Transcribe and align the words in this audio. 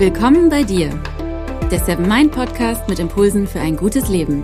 Willkommen 0.00 0.48
bei 0.48 0.62
dir, 0.62 0.88
der 1.70 1.78
Seven 1.78 2.08
Mind 2.08 2.32
Podcast 2.32 2.88
mit 2.88 2.98
Impulsen 2.98 3.46
für 3.46 3.60
ein 3.60 3.76
gutes 3.76 4.08
Leben. 4.08 4.42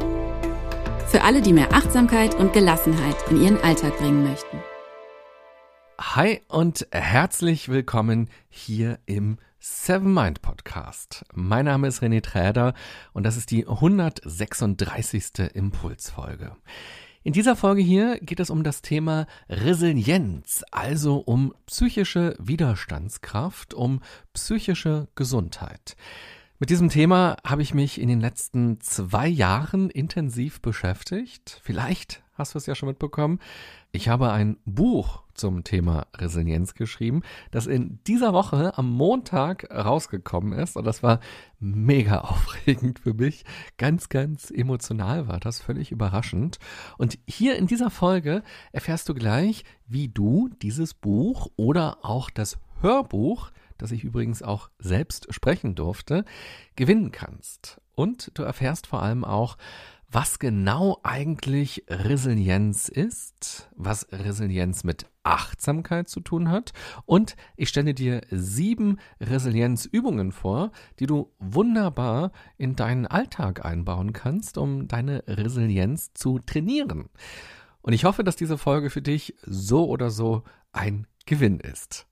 Für 1.07 1.23
alle, 1.23 1.41
die 1.41 1.55
mehr 1.55 1.73
Achtsamkeit 1.73 2.35
und 2.35 2.53
Gelassenheit 2.53 3.17
in 3.31 3.41
ihren 3.41 3.59
Alltag 3.63 3.97
bringen 3.97 4.23
möchten. 4.23 4.59
Hi 5.99 6.43
und 6.49 6.87
herzlich 6.93 7.71
willkommen 7.71 8.29
hier 8.51 8.99
im 9.07 9.39
Seven 9.59 10.13
Mind 10.13 10.43
Podcast. 10.43 11.25
Mein 11.33 11.65
Name 11.65 11.89
ist 11.89 12.03
René 12.03 12.23
Träder 12.23 12.75
und 13.15 13.25
das 13.25 13.39
ist 13.39 13.51
die 13.51 13.67
136. 13.67 15.55
Impulsfolge. 15.55 16.55
In 17.27 17.33
dieser 17.33 17.57
Folge 17.57 17.83
hier 17.83 18.21
geht 18.21 18.39
es 18.39 18.51
um 18.51 18.63
das 18.63 18.83
Thema 18.83 19.27
Resilienz, 19.49 20.63
also 20.71 21.17
um 21.17 21.53
psychische 21.67 22.37
Widerstandskraft, 22.39 23.75
um 23.75 24.01
psychische 24.33 25.09
Gesundheit. 25.17 25.97
Mit 26.61 26.71
diesem 26.71 26.89
Thema 26.89 27.37
habe 27.45 27.63
ich 27.63 27.75
mich 27.75 28.01
in 28.01 28.07
den 28.07 28.21
letzten 28.21 28.81
zwei 28.81 29.27
Jahren 29.27 29.91
intensiv 29.91 30.61
beschäftigt. 30.61 31.61
Vielleicht 31.65 32.23
hast 32.37 32.55
du 32.55 32.59
es 32.59 32.67
ja 32.67 32.75
schon 32.75 32.89
mitbekommen. 32.89 33.41
Ich 33.93 34.09
habe 34.09 34.31
ein 34.31 34.59
Buch 34.65 35.23
zum 35.35 35.65
Thema 35.65 36.07
Resilienz 36.17 36.75
geschrieben, 36.75 37.23
das 37.51 37.67
in 37.67 37.99
dieser 38.07 38.33
Woche 38.33 38.77
am 38.77 38.91
Montag 38.91 39.71
rausgekommen 39.71 40.53
ist. 40.53 40.77
Und 40.77 40.85
das 40.85 41.03
war 41.03 41.21
mega 41.59 42.21
aufregend 42.23 42.99
für 42.99 43.15
mich. 43.15 43.45
Ganz, 43.77 44.09
ganz 44.09 44.51
emotional 44.51 45.29
war 45.29 45.41
das, 45.41 45.61
völlig 45.61 45.93
überraschend. 45.93 46.59
Und 46.99 47.19
hier 47.27 47.57
in 47.57 47.67
dieser 47.67 47.91
Folge 47.91 48.43
erfährst 48.73 49.09
du 49.09 49.15
gleich, 49.15 49.65
wie 49.87 50.09
du 50.09 50.49
dieses 50.63 50.95
Buch 50.95 51.49
oder 51.57 51.99
auch 52.03 52.31
das 52.31 52.59
Hörbuch 52.81 53.51
das 53.79 53.93
ich 53.93 54.05
übrigens 54.05 54.43
auch 54.43 54.71
selbst 54.79 55.33
sprechen 55.33 55.75
durfte, 55.75 56.25
gewinnen 56.77 57.13
kannst. 57.13 57.81
Und 57.95 58.31
du 58.35 58.43
erfährst 58.43 58.87
vor 58.87 59.03
allem 59.03 59.25
auch, 59.25 59.57
was 60.09 60.39
genau 60.39 61.01
eigentlich 61.03 61.85
Resilienz 61.89 62.89
ist, 62.89 63.69
was 63.75 64.07
Resilienz 64.13 64.85
mit 64.85 65.07
Achtsamkeit 65.25 66.09
zu 66.09 66.21
tun 66.21 66.49
hat 66.49 66.73
und 67.05 67.37
ich 67.57 67.69
stelle 67.69 67.95
dir 67.95 68.23
sieben 68.31 68.99
Resilienzübungen 69.21 70.31
vor, 70.31 70.71
die 71.01 71.07
du 71.07 71.33
wunderbar 71.39 72.31
in 72.57 72.77
deinen 72.77 73.07
Alltag 73.07 73.65
einbauen 73.65 74.13
kannst, 74.13 74.59
um 74.59 74.87
deine 74.87 75.25
Resilienz 75.27 76.13
zu 76.15 76.39
trainieren. 76.39 77.09
Und 77.83 77.93
ich 77.93 78.05
hoffe, 78.05 78.23
dass 78.23 78.37
diese 78.37 78.59
Folge 78.59 78.91
für 78.91 79.03
dich 79.03 79.35
so 79.45 79.89
oder 79.89 80.11
so 80.11 80.45
ein 80.73 81.07
Gewinn 81.27 81.59
ist. 81.59 82.07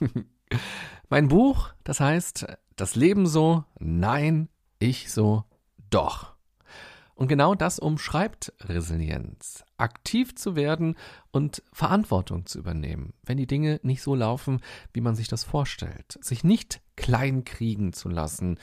mein 1.08 1.28
Buch, 1.28 1.70
das 1.84 2.00
heißt 2.00 2.46
Das 2.76 2.96
Leben 2.96 3.26
so, 3.26 3.64
nein, 3.78 4.48
ich 4.78 5.12
so, 5.12 5.44
doch. 5.90 6.33
Und 7.14 7.28
genau 7.28 7.54
das 7.54 7.78
umschreibt 7.78 8.52
Resilienz. 8.60 9.64
Aktiv 9.76 10.34
zu 10.34 10.56
werden 10.56 10.96
und 11.30 11.62
Verantwortung 11.72 12.46
zu 12.46 12.58
übernehmen, 12.58 13.14
wenn 13.22 13.36
die 13.36 13.46
Dinge 13.46 13.78
nicht 13.82 14.02
so 14.02 14.14
laufen, 14.14 14.60
wie 14.92 15.00
man 15.00 15.14
sich 15.14 15.28
das 15.28 15.44
vorstellt. 15.44 16.18
Sich 16.20 16.42
nicht 16.42 16.80
kleinkriegen 16.96 17.92
zu 17.92 18.08
lassen 18.08 18.58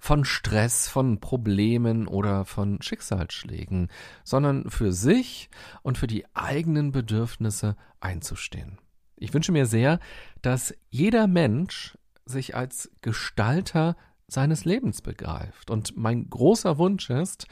von 0.00 0.24
Stress, 0.24 0.88
von 0.88 1.20
Problemen 1.20 2.08
oder 2.08 2.44
von 2.44 2.82
Schicksalsschlägen, 2.82 3.88
sondern 4.24 4.68
für 4.68 4.92
sich 4.92 5.48
und 5.82 5.96
für 5.96 6.08
die 6.08 6.24
eigenen 6.34 6.90
Bedürfnisse 6.90 7.76
einzustehen. 8.00 8.78
Ich 9.14 9.32
wünsche 9.32 9.52
mir 9.52 9.66
sehr, 9.66 10.00
dass 10.40 10.74
jeder 10.90 11.28
Mensch 11.28 11.96
sich 12.24 12.56
als 12.56 12.90
Gestalter 13.00 13.96
seines 14.26 14.64
Lebens 14.64 15.02
begreift. 15.02 15.70
Und 15.70 15.96
mein 15.96 16.28
großer 16.28 16.78
Wunsch 16.78 17.10
ist, 17.10 17.46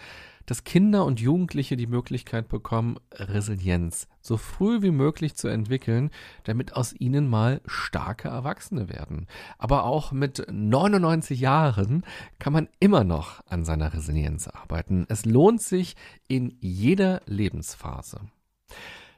dass 0.47 0.65
Kinder 0.65 1.05
und 1.05 1.21
Jugendliche 1.21 1.77
die 1.77 1.87
Möglichkeit 1.87 2.49
bekommen, 2.49 2.99
Resilienz 3.13 4.09
so 4.21 4.37
früh 4.37 4.83
wie 4.83 4.91
möglich 4.91 5.35
zu 5.35 5.49
entwickeln, 5.49 6.11
damit 6.45 6.75
aus 6.75 6.95
ihnen 6.99 7.29
mal 7.29 7.61
starke 7.67 8.29
Erwachsene 8.29 8.89
werden. 8.89 9.27
Aber 9.59 9.85
auch 9.85 10.13
mit 10.13 10.47
99 10.51 11.41
Jahren 11.41 12.05
kann 12.39 12.53
man 12.53 12.69
immer 12.81 13.05
noch 13.05 13.41
an 13.47 13.65
seiner 13.65 13.93
Resilienz 13.95 14.49
arbeiten. 14.49 15.07
Es 15.09 15.25
lohnt 15.25 15.63
sich 15.63 15.97
in 16.29 16.57
jeder 16.61 17.23
Lebensphase. 17.27 18.21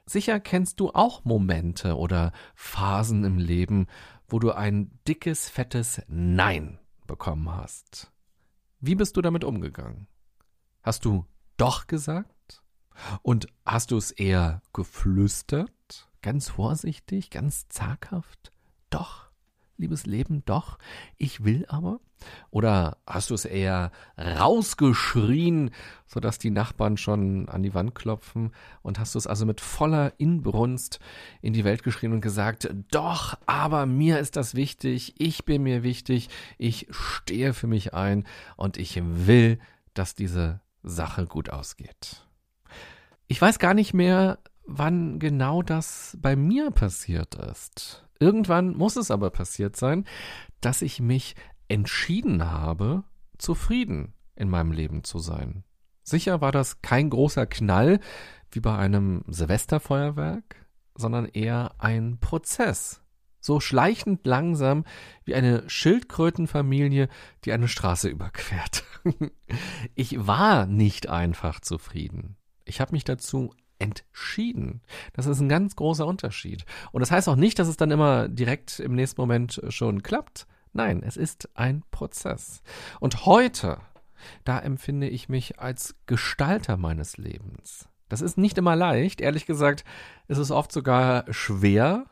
Sicher 0.06 0.40
kennst 0.40 0.80
du 0.80 0.90
auch 0.90 1.24
Momente 1.24 1.96
oder 1.96 2.32
Phasen 2.54 3.24
im 3.24 3.38
Leben, 3.38 3.86
wo 4.28 4.38
du 4.38 4.52
ein 4.52 4.98
dickes, 5.06 5.48
fettes 5.48 6.02
Nein 6.08 6.78
bekommen 7.06 7.50
hast. 7.54 8.10
Wie 8.80 8.94
bist 8.94 9.16
du 9.16 9.22
damit 9.22 9.44
umgegangen? 9.44 10.08
Hast 10.82 11.04
du 11.04 11.26
doch 11.56 11.86
gesagt? 11.86 12.62
Und 13.22 13.46
hast 13.64 13.92
du 13.92 13.96
es 13.96 14.10
eher 14.10 14.62
geflüstert? 14.72 15.70
Ganz 16.22 16.50
vorsichtig, 16.50 17.30
ganz 17.30 17.68
zaghaft? 17.68 18.52
Doch, 18.90 19.30
liebes 19.76 20.06
Leben, 20.06 20.44
doch, 20.44 20.78
ich 21.18 21.44
will 21.44 21.66
aber? 21.68 22.00
Oder 22.50 22.98
hast 23.06 23.30
du 23.30 23.34
es 23.34 23.44
eher 23.44 23.92
rausgeschrien, 24.18 25.70
sodass 26.06 26.38
die 26.38 26.50
Nachbarn 26.50 26.96
schon 26.96 27.48
an 27.48 27.62
die 27.62 27.74
Wand 27.74 27.94
klopfen? 27.94 28.52
Und 28.82 28.98
hast 28.98 29.14
du 29.14 29.18
es 29.18 29.26
also 29.28 29.46
mit 29.46 29.60
voller 29.60 30.12
Inbrunst 30.18 30.98
in 31.42 31.52
die 31.52 31.64
Welt 31.64 31.84
geschrien 31.84 32.12
und 32.12 32.20
gesagt, 32.20 32.68
doch, 32.90 33.38
aber 33.46 33.86
mir 33.86 34.18
ist 34.18 34.34
das 34.34 34.56
wichtig, 34.56 35.14
ich 35.18 35.44
bin 35.44 35.62
mir 35.62 35.84
wichtig, 35.84 36.28
ich 36.58 36.88
stehe 36.90 37.54
für 37.54 37.68
mich 37.68 37.94
ein 37.94 38.26
und 38.56 38.76
ich 38.76 39.00
will, 39.00 39.60
dass 39.94 40.14
diese 40.14 40.60
Sache 40.82 41.26
gut 41.26 41.50
ausgeht. 41.50 42.26
Ich 43.26 43.40
weiß 43.40 43.58
gar 43.58 43.74
nicht 43.74 43.94
mehr, 43.94 44.38
wann 44.64 45.18
genau 45.18 45.62
das 45.62 46.16
bei 46.20 46.36
mir 46.36 46.70
passiert 46.70 47.34
ist. 47.34 48.06
Irgendwann 48.18 48.76
muss 48.76 48.96
es 48.96 49.10
aber 49.10 49.30
passiert 49.30 49.76
sein, 49.76 50.04
dass 50.60 50.82
ich 50.82 51.00
mich 51.00 51.34
entschieden 51.68 52.50
habe, 52.50 53.04
zufrieden 53.38 54.14
in 54.36 54.48
meinem 54.48 54.72
Leben 54.72 55.04
zu 55.04 55.18
sein. 55.18 55.64
Sicher 56.02 56.40
war 56.40 56.52
das 56.52 56.82
kein 56.82 57.10
großer 57.10 57.46
Knall 57.46 58.00
wie 58.50 58.60
bei 58.60 58.76
einem 58.76 59.24
Silvesterfeuerwerk, 59.28 60.66
sondern 60.94 61.26
eher 61.26 61.74
ein 61.78 62.18
Prozess, 62.18 63.01
so 63.42 63.60
schleichend 63.60 64.24
langsam 64.24 64.84
wie 65.24 65.34
eine 65.34 65.68
Schildkrötenfamilie, 65.68 67.08
die 67.44 67.52
eine 67.52 67.68
Straße 67.68 68.08
überquert. 68.08 68.84
ich 69.94 70.26
war 70.26 70.66
nicht 70.66 71.08
einfach 71.10 71.60
zufrieden. 71.60 72.36
Ich 72.64 72.80
habe 72.80 72.92
mich 72.92 73.04
dazu 73.04 73.52
entschieden. 73.78 74.80
Das 75.12 75.26
ist 75.26 75.40
ein 75.40 75.48
ganz 75.48 75.76
großer 75.76 76.06
Unterschied. 76.06 76.64
Und 76.92 77.00
das 77.00 77.10
heißt 77.10 77.28
auch 77.28 77.36
nicht, 77.36 77.58
dass 77.58 77.68
es 77.68 77.76
dann 77.76 77.90
immer 77.90 78.28
direkt 78.28 78.78
im 78.78 78.94
nächsten 78.94 79.20
Moment 79.20 79.60
schon 79.68 80.02
klappt. 80.02 80.46
Nein, 80.72 81.02
es 81.04 81.16
ist 81.16 81.50
ein 81.54 81.82
Prozess. 81.90 82.62
Und 83.00 83.26
heute, 83.26 83.78
da 84.44 84.60
empfinde 84.60 85.08
ich 85.08 85.28
mich 85.28 85.58
als 85.58 85.96
Gestalter 86.06 86.76
meines 86.76 87.18
Lebens. 87.18 87.88
Das 88.08 88.20
ist 88.20 88.38
nicht 88.38 88.56
immer 88.56 88.76
leicht. 88.76 89.20
Ehrlich 89.20 89.46
gesagt, 89.46 89.84
ist 90.28 90.38
es 90.38 90.50
oft 90.50 90.70
sogar 90.70 91.24
schwer. 91.32 92.06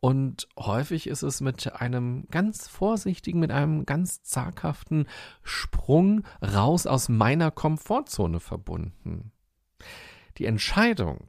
Und 0.00 0.48
häufig 0.56 1.08
ist 1.08 1.22
es 1.22 1.40
mit 1.40 1.74
einem 1.74 2.26
ganz 2.30 2.68
vorsichtigen, 2.68 3.40
mit 3.40 3.50
einem 3.50 3.84
ganz 3.84 4.22
zaghaften 4.22 5.06
Sprung 5.42 6.24
raus 6.42 6.86
aus 6.86 7.08
meiner 7.08 7.50
Komfortzone 7.50 8.38
verbunden. 8.38 9.32
Die 10.38 10.46
Entscheidung, 10.46 11.26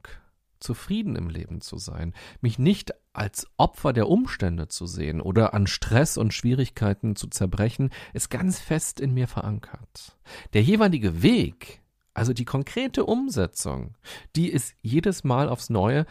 zufrieden 0.60 1.16
im 1.16 1.28
Leben 1.28 1.60
zu 1.60 1.78
sein, 1.78 2.14
mich 2.40 2.58
nicht 2.58 2.92
als 3.12 3.48
Opfer 3.56 3.92
der 3.92 4.08
Umstände 4.08 4.68
zu 4.68 4.86
sehen 4.86 5.20
oder 5.20 5.52
an 5.52 5.66
Stress 5.66 6.16
und 6.16 6.32
Schwierigkeiten 6.32 7.16
zu 7.16 7.26
zerbrechen, 7.26 7.90
ist 8.12 8.30
ganz 8.30 8.60
fest 8.60 9.00
in 9.00 9.12
mir 9.12 9.26
verankert. 9.26 10.16
Der 10.52 10.62
jeweilige 10.62 11.22
Weg, 11.22 11.80
also 12.14 12.32
die 12.32 12.44
konkrete 12.44 13.04
Umsetzung, 13.04 13.96
die 14.36 14.48
ist 14.48 14.74
jedes 14.80 15.24
Mal 15.24 15.48
aufs 15.48 15.70
Neue 15.70 16.06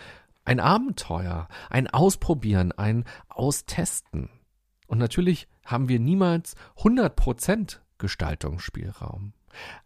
ein 0.49 0.59
Abenteuer, 0.59 1.47
ein 1.69 1.85
Ausprobieren, 1.85 2.71
ein 2.71 3.03
Austesten. 3.27 4.31
Und 4.87 4.97
natürlich 4.97 5.47
haben 5.63 5.89
wir 5.89 5.99
niemals 5.99 6.55
100% 6.77 7.77
Gestaltungsspielraum. 7.99 9.33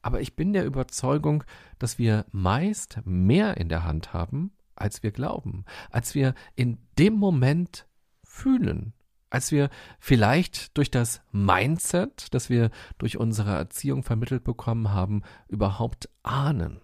Aber 0.02 0.22
ich 0.22 0.38
bin 0.38 0.54
der 0.54 0.66
Überzeugung, 0.66 1.44
dass 1.80 1.98
wir 1.98 2.26
meist 2.32 3.02
mehr 3.04 3.58
in 3.58 3.68
der 3.68 3.84
Hand 3.84 4.14
haben, 4.14 4.54
als 4.74 5.04
wir 5.04 5.12
glauben, 5.12 5.66
als 5.92 6.16
wir 6.16 6.34
in 6.56 6.78
dem 6.98 7.16
Moment 7.16 7.86
fühlen, 8.24 8.94
als 9.30 9.52
wir 9.52 9.70
vielleicht 10.00 10.78
durch 10.78 10.90
das 10.90 11.22
Mindset, 11.34 12.34
das 12.34 12.50
wir 12.50 12.70
durch 13.00 13.18
unsere 13.18 13.52
Erziehung 13.52 14.02
vermittelt 14.02 14.46
bekommen 14.46 14.92
haben, 14.92 15.24
überhaupt 15.50 16.08
ahnen. 16.24 16.83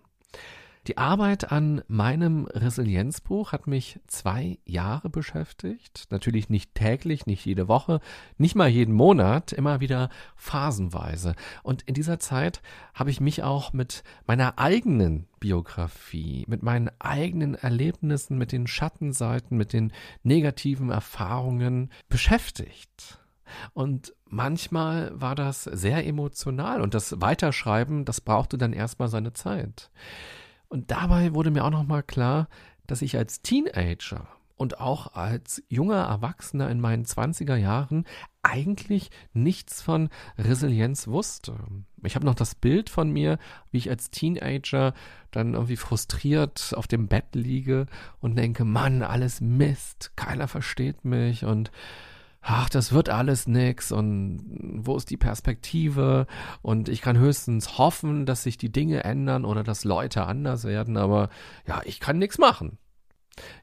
Die 0.88 0.98
Arbeit 0.98 1.52
an 1.52 1.82
meinem 1.88 2.46
Resilienzbuch 2.46 3.52
hat 3.52 3.68
mich 3.68 4.00
zwei 4.08 4.60
Jahre 4.66 5.10
beschäftigt. 5.10 6.08
Natürlich 6.10 6.50
nicht 6.50 6.74
täglich, 6.74 7.26
nicht 7.26 7.46
jede 7.46 7.68
Woche, 7.68 8.00
nicht 8.38 8.56
mal 8.56 8.70
jeden 8.70 8.94
Monat, 8.94 9.52
immer 9.52 9.82
wieder 9.82 10.10
phasenweise. 10.36 11.36
Und 11.64 11.82
in 11.84 11.94
dieser 11.94 12.20
Zeit 12.20 12.62
habe 12.94 13.12
ich 13.12 13.20
mich 13.20 13.44
auch 13.44 13.74
mit 13.74 14.04
meiner 14.26 14.58
eigenen 14.58 15.28
Biografie, 15.40 16.46
mit 16.48 16.64
meinen 16.64 16.90
eigenen 17.00 17.56
Erlebnissen, 17.56 18.38
mit 18.38 18.52
den 18.52 18.66
Schattenseiten, 18.66 19.58
mit 19.58 19.74
den 19.74 19.92
negativen 20.24 20.90
Erfahrungen 20.92 21.92
beschäftigt. 22.08 23.20
Und 23.74 24.14
manchmal 24.26 25.12
war 25.14 25.36
das 25.36 25.64
sehr 25.64 26.06
emotional 26.06 26.82
und 26.82 26.94
das 26.94 27.20
Weiterschreiben, 27.20 28.06
das 28.06 28.22
brauchte 28.22 28.58
dann 28.58 28.74
erstmal 28.74 29.08
seine 29.08 29.34
Zeit. 29.34 29.90
Und 30.70 30.92
dabei 30.92 31.34
wurde 31.34 31.52
mir 31.52 31.66
auch 31.66 31.72
nochmal 31.72 32.04
klar, 32.04 32.48
dass 32.88 33.02
ich 33.02 33.18
als 33.18 33.42
Teenager 33.42 34.28
und 34.56 34.80
auch 34.80 35.14
als 35.14 35.64
junger 35.70 36.04
Erwachsener 36.04 36.70
in 36.70 36.82
meinen 36.82 37.06
20er 37.06 37.56
Jahren 37.56 38.06
eigentlich 38.44 39.10
nichts 39.34 39.82
von 39.82 40.10
Resilienz 40.38 41.08
wusste. 41.08 41.56
Ich 42.04 42.16
habe 42.16 42.26
noch 42.26 42.36
das 42.36 42.56
Bild 42.56 42.90
von 42.90 43.10
mir, 43.10 43.40
wie 43.72 43.78
ich 43.78 43.90
als 43.90 44.12
Teenager 44.12 44.94
dann 45.32 45.54
irgendwie 45.54 45.78
frustriert 45.78 46.74
auf 46.76 46.88
dem 46.88 47.08
Bett 47.08 47.36
liege 47.36 47.86
und 48.20 48.36
denke, 48.36 48.66
Mann, 48.66 49.02
alles 49.02 49.40
Mist, 49.40 50.12
keiner 50.18 50.48
versteht 50.48 51.06
mich 51.06 51.46
und 51.46 51.72
ach, 52.42 52.70
das 52.70 52.92
wird 52.92 53.10
alles 53.10 53.48
nix 53.48 53.92
und 53.92 54.44
wo 54.86 54.96
ist 54.96 55.10
die 55.10 55.18
Perspektive 55.18 56.28
und 56.62 56.90
ich 56.90 57.02
kann 57.02 57.18
höchstens 57.18 57.78
hoffen, 57.78 58.26
dass 58.26 58.44
sich 58.44 58.58
die 58.58 58.72
Dinge 58.72 59.04
ändern 59.04 59.46
oder 59.46 59.64
dass 59.64 59.84
Leute 59.84 60.26
anders 60.26 60.64
werden, 60.64 60.98
aber 60.98 61.30
ja, 61.68 61.82
ich 61.86 62.00
kann 62.00 62.18
nichts 62.18 62.38
machen. 62.38 62.78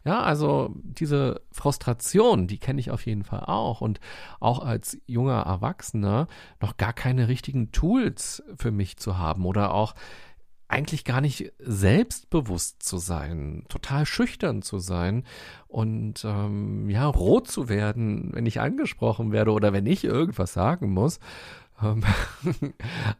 Ja, 0.04 0.22
also 0.22 0.74
diese 0.82 1.42
Frustration, 1.52 2.46
die 2.46 2.58
kenne 2.58 2.80
ich 2.80 2.90
auf 2.90 3.04
jeden 3.04 3.24
Fall 3.24 3.40
auch 3.40 3.80
und 3.80 4.00
auch 4.40 4.60
als 4.60 4.98
junger 5.06 5.42
Erwachsener 5.42 6.28
noch 6.60 6.76
gar 6.76 6.94
keine 6.94 7.28
richtigen 7.28 7.72
Tools 7.72 8.42
für 8.56 8.70
mich 8.70 8.96
zu 8.96 9.18
haben 9.18 9.44
oder 9.44 9.74
auch 9.74 9.94
eigentlich 10.68 11.04
gar 11.04 11.20
nicht 11.20 11.52
selbstbewusst 11.58 12.82
zu 12.82 12.98
sein, 12.98 13.64
total 13.68 14.04
schüchtern 14.04 14.62
zu 14.62 14.78
sein 14.78 15.24
und 15.68 16.24
ähm, 16.24 16.90
ja, 16.90 17.06
rot 17.06 17.48
zu 17.48 17.68
werden, 17.68 18.30
wenn 18.34 18.46
ich 18.46 18.60
angesprochen 18.60 19.32
werde 19.32 19.52
oder 19.52 19.72
wenn 19.72 19.86
ich 19.86 20.04
irgendwas 20.04 20.52
sagen 20.52 20.92
muss. 20.92 21.20
Ähm, 21.82 22.02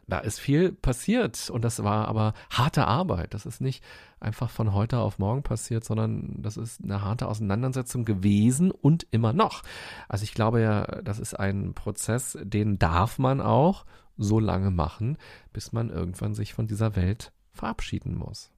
da 0.07 0.19
ist 0.19 0.39
viel 0.39 0.71
passiert 0.71 1.49
und 1.49 1.63
das 1.63 1.83
war 1.83 2.07
aber 2.07 2.33
harte 2.49 2.85
Arbeit. 2.85 3.33
Das 3.33 3.45
ist 3.45 3.61
nicht 3.61 3.83
einfach 4.19 4.49
von 4.49 4.73
heute 4.73 4.97
auf 4.99 5.19
morgen 5.19 5.43
passiert, 5.43 5.85
sondern 5.85 6.41
das 6.41 6.57
ist 6.57 6.83
eine 6.83 7.01
harte 7.01 7.27
Auseinandersetzung 7.27 8.03
gewesen 8.03 8.71
und 8.71 9.07
immer 9.11 9.31
noch. 9.31 9.63
Also 10.09 10.23
ich 10.23 10.33
glaube 10.33 10.61
ja, 10.61 10.85
das 11.01 11.19
ist 11.19 11.33
ein 11.33 11.73
Prozess, 11.73 12.37
den 12.41 12.79
darf 12.79 13.19
man 13.19 13.41
auch 13.41 13.85
so 14.17 14.39
lange 14.39 14.71
machen, 14.71 15.17
bis 15.53 15.71
man 15.71 15.89
irgendwann 15.89 16.33
sich 16.33 16.53
von 16.53 16.67
dieser 16.67 16.95
Welt 16.95 17.31
verabschieden 17.57 18.15
muss. 18.15 18.49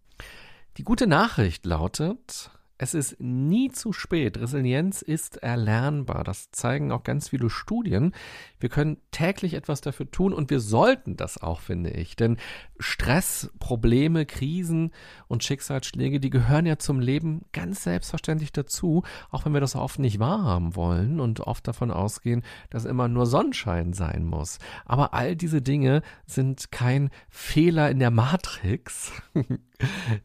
Die 0.78 0.84
gute 0.84 1.08
Nachricht 1.08 1.66
lautet, 1.66 2.52
es 2.82 2.94
ist 2.94 3.20
nie 3.20 3.70
zu 3.70 3.92
spät. 3.92 4.40
Resilienz 4.40 5.02
ist 5.02 5.36
erlernbar. 5.38 6.24
Das 6.24 6.50
zeigen 6.52 6.94
auch 6.94 7.04
ganz 7.04 7.28
viele 7.28 7.50
Studien. 7.50 8.14
Wir 8.58 8.70
können 8.70 8.98
täglich 9.12 9.54
etwas 9.54 9.82
dafür 9.82 10.10
tun 10.10 10.34
und 10.34 10.50
wir 10.50 10.62
sollten 10.62 11.18
das 11.18 11.42
auch, 11.42 11.60
finde 11.60 11.90
ich. 11.90 12.16
Denn 12.16 12.38
Stress, 12.80 13.52
Probleme, 13.60 14.26
Krisen 14.26 14.92
und 15.28 15.44
Schicksalsschläge, 15.44 16.22
die 16.22 16.30
gehören 16.30 16.66
ja 16.66 16.80
zum 16.80 17.02
Leben 17.02 17.42
ganz 17.52 17.84
selbstverständlich 17.84 18.54
dazu, 18.54 19.04
auch 19.30 19.44
wenn 19.44 19.54
wir 19.54 19.62
das 19.62 19.76
oft 19.76 20.00
nicht 20.00 20.20
wahrhaben 20.20 20.78
wollen 20.78 21.20
und 21.20 21.42
oft 21.42 21.68
davon 21.68 21.92
ausgehen, 21.92 22.44
dass 22.70 22.86
immer 22.86 23.10
nur 23.10 23.26
Sonnenschein 23.26 23.92
sein 23.92 24.24
muss. 24.24 24.58
Aber 24.86 25.14
all 25.14 25.36
diese 25.36 25.62
Dinge 25.62 26.02
sind 26.26 26.72
kein 26.72 27.10
Fehler 27.28 27.92
in 27.92 28.00
der 28.00 28.12
Matrix. 28.12 29.12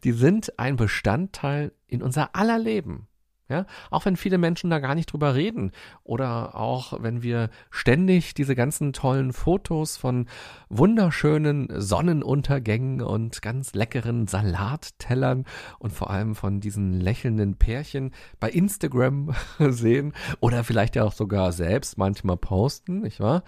die 0.04 0.12
sind 0.12 0.58
ein 0.58 0.76
Bestandteil 0.76 1.72
in 1.86 2.02
unser 2.02 2.34
aller 2.34 2.58
Leben. 2.58 3.08
Ja, 3.46 3.66
auch 3.90 4.06
wenn 4.06 4.16
viele 4.16 4.38
Menschen 4.38 4.70
da 4.70 4.78
gar 4.78 4.94
nicht 4.94 5.12
drüber 5.12 5.34
reden 5.34 5.72
oder 6.02 6.54
auch 6.54 7.02
wenn 7.02 7.22
wir 7.22 7.50
ständig 7.70 8.32
diese 8.32 8.54
ganzen 8.54 8.94
tollen 8.94 9.34
Fotos 9.34 9.98
von 9.98 10.28
wunderschönen 10.70 11.68
Sonnenuntergängen 11.70 13.02
und 13.02 13.42
ganz 13.42 13.74
leckeren 13.74 14.26
Salattellern 14.26 15.44
und 15.78 15.92
vor 15.92 16.08
allem 16.08 16.34
von 16.34 16.60
diesen 16.60 16.98
lächelnden 16.98 17.58
Pärchen 17.58 18.12
bei 18.40 18.48
Instagram 18.48 19.34
sehen 19.58 20.14
oder 20.40 20.64
vielleicht 20.64 20.96
ja 20.96 21.04
auch 21.04 21.12
sogar 21.12 21.52
selbst 21.52 21.98
manchmal 21.98 22.38
posten, 22.38 23.02
nicht 23.02 23.20
wahr? 23.20 23.44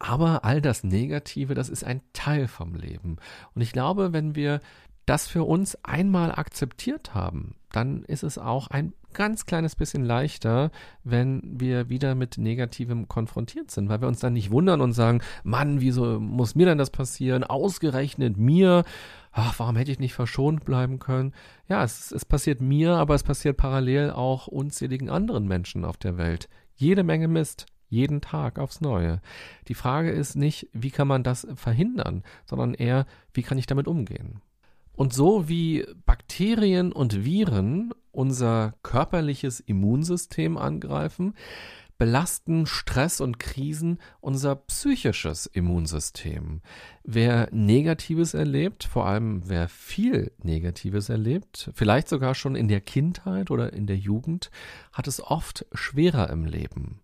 Aber 0.00 0.44
all 0.44 0.60
das 0.60 0.82
Negative, 0.82 1.54
das 1.54 1.68
ist 1.68 1.84
ein 1.84 2.02
Teil 2.12 2.48
vom 2.48 2.74
Leben. 2.74 3.16
Und 3.54 3.62
ich 3.62 3.72
glaube, 3.72 4.12
wenn 4.12 4.34
wir 4.34 4.60
das 5.08 5.26
für 5.26 5.44
uns 5.44 5.82
einmal 5.84 6.32
akzeptiert 6.32 7.14
haben, 7.14 7.54
dann 7.72 8.02
ist 8.04 8.22
es 8.22 8.38
auch 8.38 8.68
ein 8.68 8.92
ganz 9.14 9.46
kleines 9.46 9.74
bisschen 9.74 10.04
leichter, 10.04 10.70
wenn 11.02 11.40
wir 11.44 11.88
wieder 11.88 12.14
mit 12.14 12.36
Negativem 12.38 13.08
konfrontiert 13.08 13.70
sind, 13.70 13.88
weil 13.88 14.00
wir 14.00 14.08
uns 14.08 14.20
dann 14.20 14.34
nicht 14.34 14.50
wundern 14.50 14.80
und 14.80 14.92
sagen, 14.92 15.22
Mann, 15.44 15.80
wieso 15.80 16.20
muss 16.20 16.54
mir 16.54 16.66
denn 16.66 16.78
das 16.78 16.90
passieren? 16.90 17.42
Ausgerechnet 17.42 18.36
mir. 18.36 18.84
Ach, 19.32 19.54
warum 19.58 19.76
hätte 19.76 19.92
ich 19.92 19.98
nicht 19.98 20.14
verschont 20.14 20.64
bleiben 20.64 20.98
können? 20.98 21.32
Ja, 21.68 21.82
es, 21.84 22.12
es 22.12 22.24
passiert 22.24 22.60
mir, 22.60 22.92
aber 22.96 23.14
es 23.14 23.22
passiert 23.22 23.56
parallel 23.56 24.10
auch 24.10 24.46
unzähligen 24.46 25.08
anderen 25.08 25.46
Menschen 25.46 25.84
auf 25.84 25.96
der 25.96 26.18
Welt. 26.18 26.48
Jede 26.74 27.02
Menge 27.02 27.28
Mist, 27.28 27.66
jeden 27.88 28.20
Tag 28.20 28.58
aufs 28.58 28.80
Neue. 28.80 29.20
Die 29.68 29.74
Frage 29.74 30.10
ist 30.10 30.36
nicht, 30.36 30.68
wie 30.72 30.90
kann 30.90 31.08
man 31.08 31.22
das 31.22 31.46
verhindern, 31.54 32.22
sondern 32.44 32.74
eher, 32.74 33.06
wie 33.32 33.42
kann 33.42 33.58
ich 33.58 33.66
damit 33.66 33.88
umgehen? 33.88 34.42
Und 34.98 35.12
so 35.12 35.48
wie 35.48 35.86
Bakterien 36.06 36.90
und 36.90 37.24
Viren 37.24 37.94
unser 38.10 38.74
körperliches 38.82 39.60
Immunsystem 39.60 40.56
angreifen, 40.56 41.34
belasten 41.98 42.66
Stress 42.66 43.20
und 43.20 43.38
Krisen 43.38 43.98
unser 44.20 44.56
psychisches 44.56 45.46
Immunsystem. 45.46 46.62
Wer 47.04 47.48
Negatives 47.52 48.34
erlebt, 48.34 48.82
vor 48.82 49.06
allem 49.06 49.48
wer 49.48 49.68
viel 49.68 50.32
Negatives 50.42 51.10
erlebt, 51.10 51.70
vielleicht 51.74 52.08
sogar 52.08 52.34
schon 52.34 52.56
in 52.56 52.66
der 52.66 52.80
Kindheit 52.80 53.52
oder 53.52 53.72
in 53.72 53.86
der 53.86 53.98
Jugend, 53.98 54.50
hat 54.92 55.06
es 55.06 55.22
oft 55.22 55.64
schwerer 55.74 56.28
im 56.30 56.44
Leben. 56.44 57.02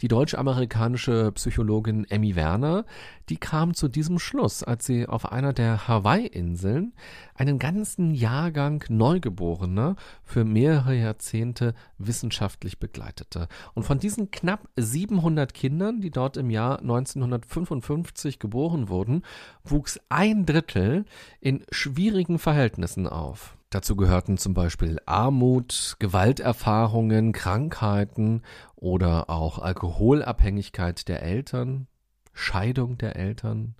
Die 0.00 0.06
deutsch-amerikanische 0.06 1.32
Psychologin 1.32 2.04
Emmy 2.08 2.36
Werner, 2.36 2.84
die 3.28 3.36
kam 3.36 3.74
zu 3.74 3.88
diesem 3.88 4.20
Schluss, 4.20 4.62
als 4.62 4.86
sie 4.86 5.08
auf 5.08 5.32
einer 5.32 5.52
der 5.52 5.88
Hawaii-Inseln 5.88 6.94
einen 7.34 7.58
ganzen 7.58 8.14
Jahrgang 8.14 8.84
Neugeborener 8.88 9.96
für 10.22 10.44
mehrere 10.44 10.94
Jahrzehnte 10.94 11.74
wissenschaftlich 11.98 12.78
begleitete. 12.78 13.48
Und 13.74 13.82
von 13.82 13.98
diesen 13.98 14.30
knapp 14.30 14.68
700 14.76 15.52
Kindern, 15.52 16.00
die 16.00 16.10
dort 16.10 16.36
im 16.36 16.50
Jahr 16.50 16.78
1955 16.78 18.38
geboren 18.38 18.88
wurden, 18.88 19.22
wuchs 19.64 19.98
ein 20.08 20.46
Drittel 20.46 21.06
in 21.40 21.64
schwierigen 21.72 22.38
Verhältnissen 22.38 23.08
auf. 23.08 23.57
Dazu 23.70 23.96
gehörten 23.96 24.38
zum 24.38 24.54
Beispiel 24.54 24.98
Armut, 25.04 25.96
Gewalterfahrungen, 25.98 27.32
Krankheiten 27.32 28.42
oder 28.76 29.28
auch 29.28 29.58
Alkoholabhängigkeit 29.58 31.06
der 31.06 31.22
Eltern, 31.22 31.86
Scheidung 32.32 32.96
der 32.96 33.16
Eltern. 33.16 33.74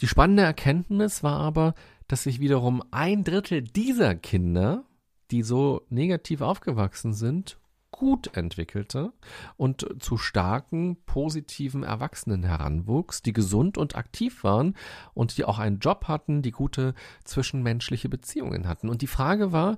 Die 0.00 0.06
spannende 0.06 0.42
Erkenntnis 0.42 1.22
war 1.22 1.38
aber, 1.38 1.74
dass 2.08 2.22
sich 2.22 2.40
wiederum 2.40 2.82
ein 2.92 3.24
Drittel 3.24 3.62
dieser 3.62 4.14
Kinder, 4.14 4.84
die 5.30 5.42
so 5.42 5.82
negativ 5.90 6.40
aufgewachsen 6.40 7.12
sind, 7.12 7.58
gut 7.98 8.36
entwickelte 8.36 9.12
und 9.56 9.86
zu 10.00 10.16
starken, 10.18 10.96
positiven 11.06 11.82
Erwachsenen 11.82 12.44
heranwuchs, 12.44 13.22
die 13.22 13.32
gesund 13.32 13.78
und 13.78 13.96
aktiv 13.96 14.44
waren 14.44 14.74
und 15.14 15.38
die 15.38 15.44
auch 15.44 15.58
einen 15.58 15.78
Job 15.78 16.06
hatten, 16.08 16.42
die 16.42 16.52
gute 16.52 16.94
zwischenmenschliche 17.24 18.08
Beziehungen 18.08 18.68
hatten. 18.68 18.88
Und 18.88 19.02
die 19.02 19.06
Frage 19.06 19.52
war, 19.52 19.76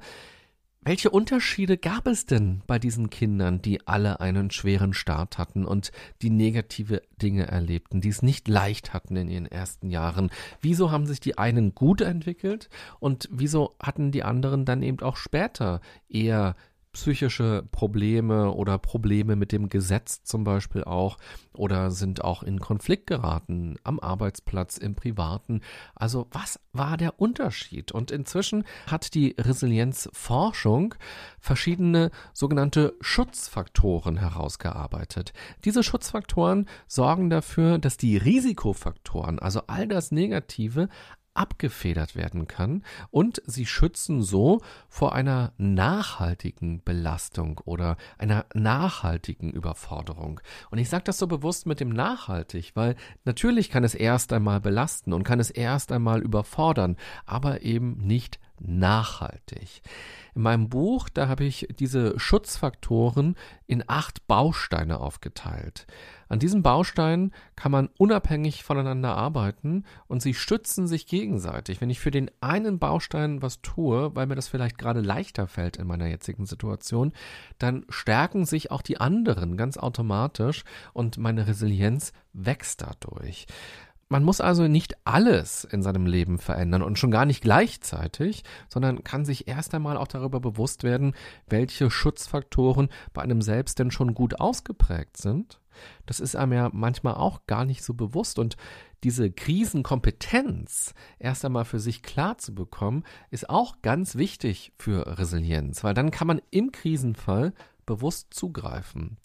welche 0.81 1.11
Unterschiede 1.11 1.77
gab 1.77 2.07
es 2.07 2.25
denn 2.25 2.63
bei 2.67 2.79
diesen 2.79 3.11
Kindern, 3.11 3.61
die 3.61 3.87
alle 3.87 4.21
einen 4.21 4.51
schweren 4.51 4.95
Start 4.95 5.37
hatten 5.37 5.65
und 5.65 5.91
die 6.23 6.31
negative 6.31 7.03
Dinge 7.21 7.49
erlebten, 7.49 8.01
die 8.01 8.09
es 8.09 8.23
nicht 8.23 8.49
leicht 8.49 8.95
hatten 8.95 9.17
in 9.17 9.29
ihren 9.29 9.47
ersten 9.47 9.91
Jahren? 9.91 10.31
Wieso 10.61 10.91
haben 10.91 11.07
sich 11.07 11.21
die 11.21 11.37
einen 11.37 11.75
gut 11.75 12.01
entwickelt 12.01 12.71
und 13.01 13.29
wieso 13.31 13.77
hatten 13.83 14.13
die 14.13 14.23
anderen 14.23 14.65
dann 14.65 14.83
eben 14.83 15.01
auch 15.01 15.17
später 15.17 15.81
eher 16.09 16.55
psychische 16.99 17.63
Probleme 17.71 18.53
oder 18.53 18.77
Probleme 18.77 19.37
mit 19.37 19.53
dem 19.53 19.69
Gesetz 19.69 20.25
zum 20.25 20.43
Beispiel 20.43 20.83
auch 20.83 21.17
oder 21.55 21.93
sind 21.93 22.25
auch 22.25 22.43
in 22.43 22.59
Konflikt 22.59 23.07
geraten 23.07 23.77
am 23.85 24.01
Arbeitsplatz, 24.01 24.79
im 24.79 24.97
Privaten. 24.97 25.61
Also 25.95 26.27
was 26.33 26.59
war 26.73 26.97
der 26.97 27.21
Unterschied? 27.21 27.93
Und 27.93 28.11
inzwischen 28.11 28.65
hat 28.89 29.15
die 29.15 29.37
Resilienzforschung 29.39 30.97
verschiedene 31.39 32.11
sogenannte 32.33 32.97
Schutzfaktoren 33.01 34.17
herausgearbeitet. 34.17 35.33
Diese 35.65 35.85
Schutzfaktoren 35.85 36.67
sorgen 36.89 37.31
dafür, 37.31 37.79
dass 37.79 37.97
die 37.97 38.17
Risikofaktoren, 38.17 39.39
also 39.39 39.63
all 39.69 39.87
das 39.87 40.11
Negative, 40.11 40.89
abgefedert 41.39 42.17
werden 42.17 42.49
kann 42.49 42.83
und 43.11 43.41
sie 43.47 43.65
schützen 43.65 44.23
so 44.23 44.61
vor 44.89 45.15
einer 45.15 45.53
nachhaltigen 45.57 46.83
Belastung 46.83 47.61
oder 47.65 47.97
einer 48.19 48.45
nachhaltigen 48.55 49.51
Überforderung. 49.51 50.41
Und 50.71 50.79
ich 50.79 50.89
sage 50.89 51.05
das 51.05 51.19
so 51.19 51.27
bewusst 51.27 51.67
mit 51.67 51.81
dem 51.81 51.91
nachhaltig, 51.91 52.73
weil 52.75 52.97
natürlich 53.25 53.71
kann 53.71 53.85
es 53.85 53.95
erst 53.95 54.33
einmal 54.33 54.61
belasten 54.61 55.13
und 55.13 55.23
kann 55.23 55.41
es 55.41 55.51
erst 55.51 55.93
einmal 55.93 56.21
überfordern, 56.21 56.97
aber 57.25 57.63
eben 57.63 57.99
nicht 57.99 58.41
nachhaltig. 58.61 59.83
In 60.35 60.43
meinem 60.43 60.69
Buch, 60.69 61.09
da 61.09 61.29
habe 61.29 61.45
ich 61.45 61.69
diese 61.79 62.19
Schutzfaktoren 62.19 63.35
in 63.67 63.83
acht 63.87 64.27
Bausteine 64.27 65.01
aufgeteilt. 65.01 65.87
An 66.29 66.39
diesen 66.39 66.63
Bausteinen 66.63 67.33
kann 67.57 67.73
man 67.73 67.89
unabhängig 67.99 68.63
voneinander 68.63 69.17
arbeiten 69.17 69.85
und 70.07 70.23
sie 70.23 70.35
stützen 70.35 70.87
sich 70.87 71.07
gegenseitig. 71.07 71.81
Wenn 71.81 71.91
ich 71.91 72.01
für 72.01 72.11
den 72.11 72.31
einen 72.41 72.79
Baustein 72.79 73.41
was 73.43 73.63
tue, 73.63 74.15
weil 74.15 74.27
mir 74.27 74.35
das 74.35 74.49
vielleicht 74.49 74.79
gerade 74.79 75.01
leichter 75.01 75.47
fällt 75.47 75.79
in 75.79 75.87
meiner 75.87 76.07
jetzigen 76.07 76.47
Situation, 76.47 77.13
dann 77.59 77.87
stärken 77.89 78.45
sich 78.45 78.71
auch 78.71 78.83
die 78.83 79.01
anderen 79.01 79.57
ganz 79.57 79.79
automatisch 79.79 80.65
und 80.93 81.19
meine 81.19 81.47
Resilienz 81.47 82.13
wächst 82.33 82.83
dadurch. 82.83 83.47
Man 84.11 84.25
muss 84.25 84.41
also 84.41 84.69
nicht 84.69 84.95
alles 85.05 85.65
in 85.65 85.83
seinem 85.83 86.07
Leben 86.07 86.39
verändern 86.39 86.83
und 86.83 86.99
schon 86.99 87.11
gar 87.11 87.27
nicht 87.27 87.43
gleichzeitig, 87.43 88.43
sondern 88.69 89.05
kann 89.05 89.27
sich 89.27 89.49
erst 89.49 89.75
einmal 89.75 89.99
auch 89.99 90.09
darüber 90.09 90.41
bewusst 90.41 90.83
werden, 90.83 91.15
welche 91.47 91.91
Schutzfaktoren 91.91 92.89
bei 93.13 93.21
einem 93.21 93.43
selbst 93.43 93.79
denn 93.79 93.91
schon 93.91 94.15
gut 94.15 94.41
ausgeprägt 94.41 95.19
sind. 95.19 95.61
Das 96.07 96.21
ist 96.21 96.37
einem 96.37 96.55
ja 96.55 96.71
manchmal 96.73 97.15
auch 97.15 97.47
gar 97.47 97.67
nicht 97.67 97.85
so 97.85 97.93
bewusst 97.93 98.39
und 98.39 98.57
diese 99.05 99.31
Krisenkompetenz 99.31 100.95
erst 101.19 101.45
einmal 101.45 101.67
für 101.67 101.79
sich 101.79 102.03
klar 102.03 102.39
zu 102.39 102.55
bekommen, 102.55 103.05
ist 103.31 103.49
auch 103.49 103.83
ganz 103.83 104.17
wichtig 104.17 104.73
für 104.79 105.19
Resilienz, 105.19 105.85
weil 105.85 105.95
dann 105.95 106.11
kann 106.11 106.27
man 106.27 106.41
im 106.51 106.73
Krisenfall 106.73 107.53
bewusst 107.87 108.35
zugreifen. 108.35 109.19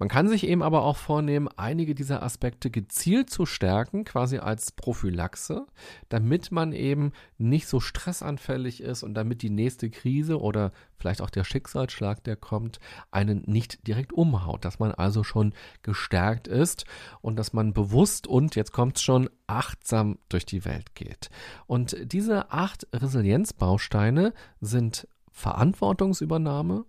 Man 0.00 0.08
kann 0.08 0.28
sich 0.28 0.48
eben 0.48 0.62
aber 0.62 0.82
auch 0.82 0.96
vornehmen, 0.96 1.46
einige 1.56 1.94
dieser 1.94 2.22
Aspekte 2.22 2.70
gezielt 2.70 3.28
zu 3.28 3.44
stärken, 3.44 4.04
quasi 4.04 4.38
als 4.38 4.72
Prophylaxe, 4.72 5.66
damit 6.08 6.50
man 6.50 6.72
eben 6.72 7.12
nicht 7.36 7.68
so 7.68 7.80
stressanfällig 7.80 8.82
ist 8.82 9.02
und 9.02 9.12
damit 9.12 9.42
die 9.42 9.50
nächste 9.50 9.90
Krise 9.90 10.40
oder 10.40 10.72
vielleicht 10.96 11.20
auch 11.20 11.28
der 11.28 11.44
Schicksalsschlag, 11.44 12.24
der 12.24 12.36
kommt, 12.36 12.80
einen 13.10 13.42
nicht 13.44 13.86
direkt 13.86 14.14
umhaut, 14.14 14.64
dass 14.64 14.78
man 14.78 14.92
also 14.92 15.22
schon 15.22 15.52
gestärkt 15.82 16.48
ist 16.48 16.86
und 17.20 17.36
dass 17.36 17.52
man 17.52 17.74
bewusst 17.74 18.26
und 18.26 18.56
jetzt 18.56 18.72
kommt 18.72 18.96
es 18.96 19.02
schon 19.02 19.28
achtsam 19.46 20.18
durch 20.30 20.46
die 20.46 20.64
Welt 20.64 20.94
geht. 20.94 21.28
Und 21.66 21.94
diese 22.10 22.50
acht 22.52 22.86
Resilienzbausteine 22.94 24.32
sind 24.62 25.06
Verantwortungsübernahme, 25.30 26.86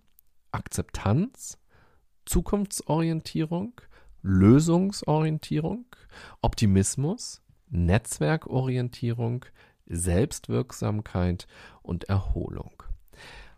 Akzeptanz, 0.50 1.58
Zukunftsorientierung, 2.26 3.80
Lösungsorientierung, 4.22 5.86
Optimismus, 6.40 7.42
Netzwerkorientierung, 7.70 9.44
Selbstwirksamkeit 9.86 11.46
und 11.82 12.04
Erholung. 12.04 12.82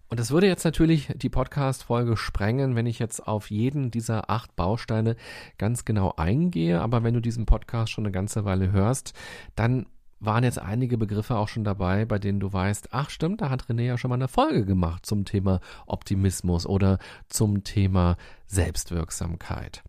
Und 0.09 0.21
es 0.21 0.31
würde 0.31 0.47
jetzt 0.47 0.65
natürlich 0.65 1.09
die 1.17 1.29
Podcast-Folge 1.29 2.17
sprengen, 2.17 2.77
wenn 2.77 2.87
ich 2.87 2.99
jetzt 2.99 3.27
auf 3.27 3.51
jeden 3.51 3.91
dieser 3.91 4.31
acht 4.31 4.55
Bausteine 4.55 5.17
ganz 5.59 5.85
genau 5.85 6.15
eingehe. 6.17 6.81
Aber 6.81 7.03
wenn 7.03 7.15
du 7.15 7.21
diesen 7.21 7.47
Podcast 7.47 7.91
schon 7.91 8.05
eine 8.05 8.13
ganze 8.13 8.45
Weile 8.45 8.71
hörst, 8.71 9.13
dann 9.57 9.87
waren 10.21 10.45
jetzt 10.45 10.59
einige 10.59 10.97
Begriffe 10.99 11.37
auch 11.37 11.49
schon 11.49 11.65
dabei, 11.65 12.05
bei 12.05 12.19
denen 12.19 12.41
du 12.41 12.53
weißt, 12.53 12.89
ach 12.93 13.11
stimmt, 13.11 13.41
da 13.41 13.51
hat 13.51 13.65
René 13.67 13.83
ja 13.83 13.99
schon 13.99 14.09
mal 14.09 14.15
eine 14.15 14.29
Folge 14.29 14.65
gemacht 14.65 15.05
zum 15.07 15.25
Thema 15.25 15.61
Optimismus 15.87 16.67
oder 16.67 16.99
zum 17.29 17.65
Thema 17.65 18.17
Selbstwirksamkeit. 18.47 19.83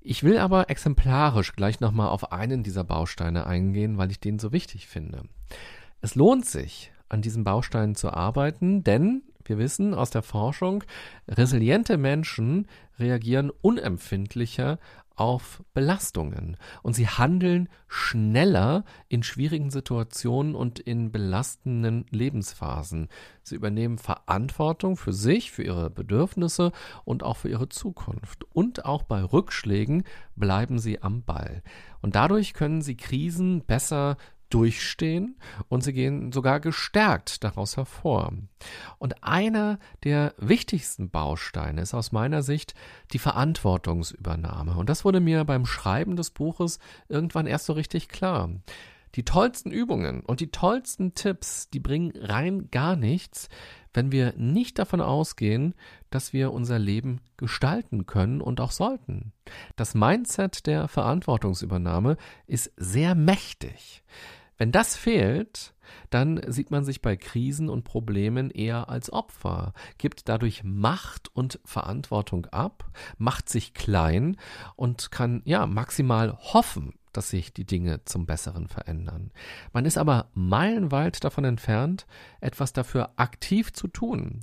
Ich 0.00 0.22
will 0.22 0.38
aber 0.38 0.70
exemplarisch 0.70 1.54
gleich 1.54 1.80
nochmal 1.80 2.08
auf 2.08 2.32
einen 2.32 2.62
dieser 2.62 2.84
Bausteine 2.84 3.46
eingehen, 3.46 3.98
weil 3.98 4.10
ich 4.10 4.20
den 4.20 4.38
so 4.38 4.52
wichtig 4.52 4.86
finde. 4.86 5.24
Es 6.00 6.14
lohnt 6.14 6.46
sich, 6.46 6.90
an 7.10 7.20
diesen 7.20 7.44
Bausteinen 7.44 7.94
zu 7.94 8.10
arbeiten, 8.10 8.82
denn 8.82 9.22
wir 9.44 9.58
wissen 9.58 9.94
aus 9.94 10.10
der 10.10 10.22
Forschung, 10.22 10.84
resiliente 11.28 11.98
Menschen 11.98 12.68
reagieren 12.98 13.50
unempfindlicher 13.50 14.78
auf 15.20 15.62
Belastungen 15.74 16.56
und 16.82 16.94
sie 16.94 17.06
handeln 17.06 17.68
schneller 17.88 18.84
in 19.08 19.22
schwierigen 19.22 19.70
Situationen 19.70 20.54
und 20.54 20.80
in 20.80 21.12
belastenden 21.12 22.06
Lebensphasen. 22.08 23.08
Sie 23.42 23.54
übernehmen 23.54 23.98
Verantwortung 23.98 24.96
für 24.96 25.12
sich, 25.12 25.50
für 25.52 25.62
ihre 25.62 25.90
Bedürfnisse 25.90 26.72
und 27.04 27.22
auch 27.22 27.36
für 27.36 27.50
ihre 27.50 27.68
Zukunft. 27.68 28.46
Und 28.54 28.86
auch 28.86 29.02
bei 29.02 29.22
Rückschlägen 29.22 30.04
bleiben 30.36 30.78
sie 30.78 31.02
am 31.02 31.22
Ball. 31.22 31.62
Und 32.00 32.14
dadurch 32.14 32.54
können 32.54 32.80
sie 32.80 32.96
Krisen 32.96 33.62
besser 33.66 34.16
durchstehen 34.50 35.36
und 35.68 35.82
sie 35.82 35.92
gehen 35.92 36.32
sogar 36.32 36.60
gestärkt 36.60 37.42
daraus 37.44 37.76
hervor. 37.76 38.32
Und 38.98 39.24
einer 39.24 39.78
der 40.04 40.34
wichtigsten 40.38 41.10
Bausteine 41.10 41.80
ist 41.80 41.94
aus 41.94 42.12
meiner 42.12 42.42
Sicht 42.42 42.74
die 43.12 43.18
Verantwortungsübernahme. 43.18 44.76
Und 44.76 44.88
das 44.88 45.04
wurde 45.04 45.20
mir 45.20 45.44
beim 45.44 45.66
Schreiben 45.66 46.16
des 46.16 46.30
Buches 46.30 46.78
irgendwann 47.08 47.46
erst 47.46 47.66
so 47.66 47.72
richtig 47.72 48.08
klar. 48.08 48.50
Die 49.16 49.24
tollsten 49.24 49.72
Übungen 49.72 50.20
und 50.20 50.38
die 50.38 50.52
tollsten 50.52 51.14
Tipps, 51.14 51.68
die 51.70 51.80
bringen 51.80 52.12
rein 52.16 52.70
gar 52.70 52.94
nichts, 52.94 53.48
wenn 53.92 54.12
wir 54.12 54.34
nicht 54.36 54.78
davon 54.78 55.00
ausgehen, 55.00 55.74
dass 56.10 56.32
wir 56.32 56.52
unser 56.52 56.78
Leben 56.78 57.20
gestalten 57.36 58.06
können 58.06 58.40
und 58.40 58.60
auch 58.60 58.70
sollten. 58.70 59.32
Das 59.74 59.94
Mindset 59.94 60.66
der 60.66 60.86
Verantwortungsübernahme 60.86 62.16
ist 62.46 62.72
sehr 62.76 63.16
mächtig. 63.16 64.04
Wenn 64.60 64.72
das 64.72 64.94
fehlt, 64.94 65.72
dann 66.10 66.38
sieht 66.46 66.70
man 66.70 66.84
sich 66.84 67.00
bei 67.00 67.16
Krisen 67.16 67.70
und 67.70 67.82
Problemen 67.82 68.50
eher 68.50 68.90
als 68.90 69.10
Opfer, 69.10 69.72
gibt 69.96 70.28
dadurch 70.28 70.64
Macht 70.64 71.34
und 71.34 71.58
Verantwortung 71.64 72.44
ab, 72.44 72.90
macht 73.16 73.48
sich 73.48 73.72
klein 73.72 74.36
und 74.76 75.10
kann 75.10 75.40
ja 75.46 75.64
maximal 75.64 76.36
hoffen, 76.36 76.92
dass 77.14 77.30
sich 77.30 77.54
die 77.54 77.64
Dinge 77.64 78.04
zum 78.04 78.26
Besseren 78.26 78.68
verändern. 78.68 79.30
Man 79.72 79.86
ist 79.86 79.96
aber 79.96 80.28
meilenweit 80.34 81.24
davon 81.24 81.44
entfernt, 81.44 82.06
etwas 82.42 82.74
dafür 82.74 83.14
aktiv 83.16 83.72
zu 83.72 83.88
tun. 83.88 84.40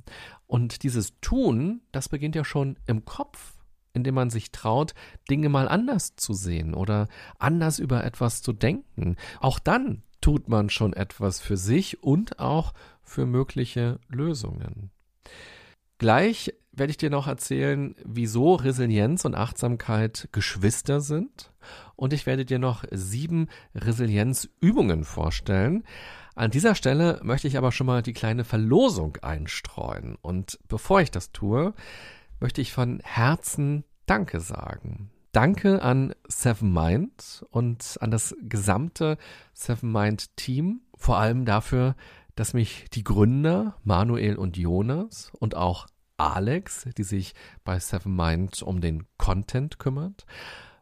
Und 0.48 0.82
dieses 0.82 1.20
Tun, 1.20 1.80
das 1.92 2.08
beginnt 2.08 2.34
ja 2.34 2.44
schon 2.44 2.76
im 2.86 3.04
Kopf 3.04 3.54
indem 3.94 4.14
man 4.14 4.30
sich 4.30 4.52
traut, 4.52 4.94
Dinge 5.28 5.48
mal 5.48 5.66
anders 5.66 6.14
zu 6.14 6.32
sehen 6.32 6.74
oder 6.74 7.08
anders 7.38 7.80
über 7.80 8.04
etwas 8.04 8.42
zu 8.42 8.52
denken. 8.52 9.16
Auch 9.40 9.58
dann 9.58 10.04
tut 10.20 10.48
man 10.48 10.70
schon 10.70 10.92
etwas 10.92 11.40
für 11.40 11.56
sich 11.56 12.02
und 12.02 12.38
auch 12.38 12.72
für 13.02 13.26
mögliche 13.26 13.98
Lösungen. 14.08 14.90
Gleich 15.98 16.54
werde 16.72 16.90
ich 16.90 16.96
dir 16.96 17.10
noch 17.10 17.26
erzählen, 17.26 17.96
wieso 18.04 18.54
Resilienz 18.54 19.24
und 19.24 19.34
Achtsamkeit 19.34 20.28
Geschwister 20.32 21.00
sind. 21.00 21.52
Und 21.96 22.12
ich 22.12 22.24
werde 22.26 22.44
dir 22.44 22.58
noch 22.58 22.84
sieben 22.90 23.48
Resilienzübungen 23.74 25.04
vorstellen. 25.04 25.84
An 26.36 26.52
dieser 26.52 26.76
Stelle 26.76 27.18
möchte 27.24 27.48
ich 27.48 27.58
aber 27.58 27.72
schon 27.72 27.88
mal 27.88 28.02
die 28.02 28.12
kleine 28.12 28.44
Verlosung 28.44 29.16
einstreuen. 29.22 30.16
Und 30.22 30.60
bevor 30.68 31.00
ich 31.00 31.10
das 31.10 31.32
tue, 31.32 31.74
möchte 32.38 32.60
ich 32.60 32.72
von 32.72 33.00
Herzen 33.02 33.84
Danke 34.06 34.38
sagen. 34.38 35.10
Danke 35.38 35.82
an 35.82 36.16
Seven 36.26 36.72
Mind 36.72 37.46
und 37.50 37.96
an 38.00 38.10
das 38.10 38.34
gesamte 38.42 39.18
Seven 39.54 39.92
Mind 39.92 40.36
Team, 40.36 40.80
vor 40.96 41.18
allem 41.18 41.44
dafür, 41.44 41.94
dass 42.34 42.54
mich 42.54 42.86
die 42.92 43.04
Gründer 43.04 43.76
Manuel 43.84 44.34
und 44.34 44.56
Jonas 44.56 45.30
und 45.38 45.54
auch 45.54 45.86
Alex, 46.16 46.88
die 46.96 47.04
sich 47.04 47.34
bei 47.62 47.78
Seven 47.78 48.16
Mind 48.16 48.64
um 48.64 48.80
den 48.80 49.04
Content 49.16 49.78
kümmert, 49.78 50.26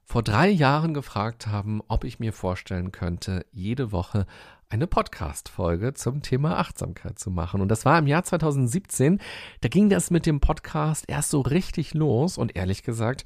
vor 0.04 0.22
drei 0.22 0.48
Jahren 0.48 0.94
gefragt 0.94 1.48
haben, 1.48 1.82
ob 1.88 2.04
ich 2.04 2.18
mir 2.18 2.32
vorstellen 2.32 2.92
könnte, 2.92 3.44
jede 3.52 3.92
Woche 3.92 4.24
eine 4.70 4.86
Podcast-Folge 4.86 5.92
zum 5.92 6.22
Thema 6.22 6.56
Achtsamkeit 6.56 7.18
zu 7.18 7.30
machen. 7.30 7.60
Und 7.60 7.68
das 7.68 7.84
war 7.84 7.98
im 7.98 8.06
Jahr 8.06 8.24
2017. 8.24 9.20
Da 9.60 9.68
ging 9.68 9.90
das 9.90 10.10
mit 10.10 10.24
dem 10.24 10.40
Podcast 10.40 11.04
erst 11.08 11.28
so 11.30 11.42
richtig 11.42 11.92
los. 11.92 12.38
Und 12.38 12.56
ehrlich 12.56 12.82
gesagt, 12.82 13.24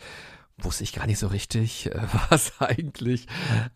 wusste 0.64 0.84
ich 0.84 0.92
gar 0.92 1.06
nicht 1.06 1.18
so 1.18 1.28
richtig, 1.28 1.90
was 2.30 2.60
eigentlich 2.60 3.26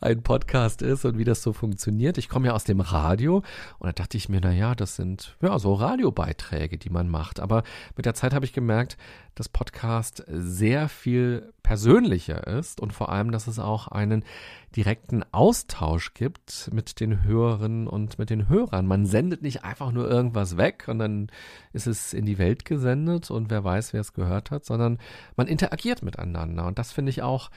ein 0.01 0.23
Podcast 0.23 0.83
ist 0.83 1.05
und 1.05 1.19
wie 1.19 1.25
das 1.25 1.43
so 1.43 1.53
funktioniert. 1.53 2.19
Ich 2.19 2.29
komme 2.29 2.49
ja 2.49 2.53
aus 2.53 2.65
dem 2.65 2.81
Radio 2.81 3.43
und 3.79 3.87
da 3.87 3.93
dachte 3.93 4.17
ich 4.17 4.29
mir, 4.29 4.41
na 4.43 4.53
ja, 4.53 4.75
das 4.75 4.97
sind 4.97 5.37
ja 5.41 5.59
so 5.59 5.75
Radiobeiträge, 5.75 6.79
die 6.79 6.91
man 6.91 7.09
macht. 7.09 7.41
Aber 7.41 7.63
mit 7.97 8.07
der 8.07 8.15
Zeit 8.15 8.35
habe 8.35 8.45
ich 8.45 8.53
gemerkt, 8.53 8.97
dass 9.35 9.49
Podcast 9.49 10.25
sehr 10.29 10.89
viel 10.89 11.53
persönlicher 11.63 12.47
ist 12.47 12.81
und 12.81 12.93
vor 12.93 13.09
allem, 13.11 13.31
dass 13.33 13.47
es 13.47 13.59
auch 13.59 13.89
einen 13.89 14.25
direkten 14.77 15.25
Austausch 15.33 16.15
gibt 16.15 16.71
mit 16.73 17.01
den 17.01 17.23
Hörerinnen 17.25 17.87
und 17.87 18.19
mit 18.19 18.31
den 18.31 18.49
Hörern. 18.49 18.87
Man 18.87 19.07
sendet 19.07 19.43
nicht 19.43 19.65
einfach 19.65 19.93
nur 19.93 20.09
irgendwas 20.09 20.57
weg 20.57 20.87
und 20.89 20.99
dann 20.99 21.31
ist 21.73 21.87
es 21.87 22.13
in 22.13 22.27
die 22.27 22.39
Welt 22.39 22.65
gesendet 22.65 23.31
und 23.31 23.51
wer 23.51 23.65
weiß, 23.65 23.93
wer 23.93 24.01
es 24.01 24.13
gehört 24.13 24.51
hat, 24.51 24.65
sondern 24.65 24.99
man 25.37 25.47
interagiert 25.47 26.03
miteinander 26.03 26.67
und 26.67 26.79
das 26.79 26.93
finde 26.93 27.11
ich 27.11 27.23
auch 27.23 27.51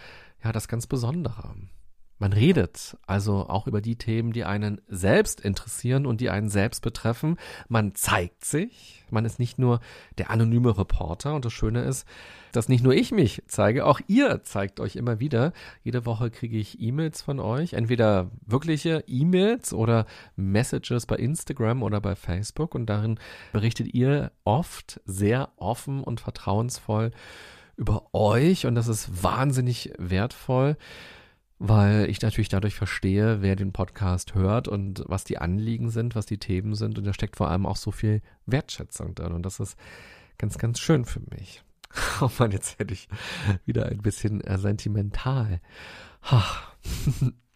ja 0.44 0.52
das 0.52 0.68
ganz 0.68 0.88
Besondere. 0.88 1.56
Man 2.20 2.34
redet 2.34 2.98
also 3.06 3.48
auch 3.48 3.68
über 3.68 3.80
die 3.80 3.96
Themen, 3.96 4.34
die 4.34 4.44
einen 4.44 4.82
selbst 4.88 5.40
interessieren 5.40 6.06
und 6.06 6.20
die 6.20 6.30
einen 6.30 6.50
selbst 6.50 6.82
betreffen. 6.82 7.38
Man 7.68 7.94
zeigt 7.94 8.44
sich. 8.44 9.04
Man 9.12 9.24
ist 9.24 9.40
nicht 9.40 9.60
nur 9.60 9.80
der 10.18 10.32
anonyme 10.32 10.78
Reporter. 10.78 11.36
Und 11.36 11.46
das 11.46 11.54
Schöne 11.54 11.84
ist, 11.84 12.08
dass 12.54 12.70
nicht 12.70 12.84
nur 12.84 12.94
ich 12.94 13.12
mich 13.12 13.44
zeige, 13.48 13.86
auch 13.86 14.02
ihr 14.08 14.44
zeigt 14.44 14.80
euch 14.80 14.96
immer 14.96 15.20
wieder. 15.20 15.54
Jede 15.84 16.06
Woche 16.06 16.32
kriege 16.32 16.58
ich 16.58 16.82
E-Mails 16.82 17.22
von 17.22 17.40
euch. 17.40 17.74
Entweder 17.74 18.32
wirkliche 18.46 19.04
E-Mails 19.06 19.72
oder 19.72 20.08
Messages 20.36 21.06
bei 21.06 21.18
Instagram 21.18 21.84
oder 21.84 22.02
bei 22.02 22.16
Facebook. 22.16 22.74
Und 22.74 22.88
darin 22.88 23.20
berichtet 23.54 23.94
ihr 23.94 24.32
oft 24.44 25.02
sehr 25.06 25.50
offen 25.58 26.04
und 26.04 26.20
vertrauensvoll 26.20 27.12
über 27.76 28.08
euch. 28.14 28.66
Und 28.66 28.74
das 28.74 28.88
ist 28.88 29.24
wahnsinnig 29.24 29.94
wertvoll 30.00 30.78
weil 31.60 32.10
ich 32.10 32.22
natürlich 32.22 32.50
dadurch 32.50 32.76
verstehe, 32.76 33.42
wer 33.42 33.56
den 33.56 33.74
Podcast 33.74 34.36
hört 34.36 34.68
und 34.68 35.04
was 35.08 35.24
die 35.24 35.38
Anliegen 35.38 35.90
sind, 35.90 36.16
was 36.16 36.26
die 36.26 36.38
Themen 36.38 36.76
sind. 36.76 36.98
Und 36.98 37.06
da 37.06 37.14
steckt 37.14 37.36
vor 37.36 37.50
allem 37.50 37.66
auch 37.66 37.78
so 37.78 37.92
viel 37.92 38.22
Wertschätzung 38.46 39.16
drin. 39.16 39.34
Und 39.34 39.44
das 39.44 39.60
ist 39.60 39.78
ganz, 40.38 40.58
ganz 40.58 40.80
schön 40.80 41.06
für 41.06 41.22
mich. 41.32 41.64
Oh 42.22 42.30
man, 42.38 42.52
jetzt 42.52 42.80
hätte 42.80 42.94
ich 42.94 43.08
wieder 43.66 43.86
ein 43.88 44.00
bisschen 44.00 44.42
äh, 44.42 44.58
sentimental. 44.58 45.62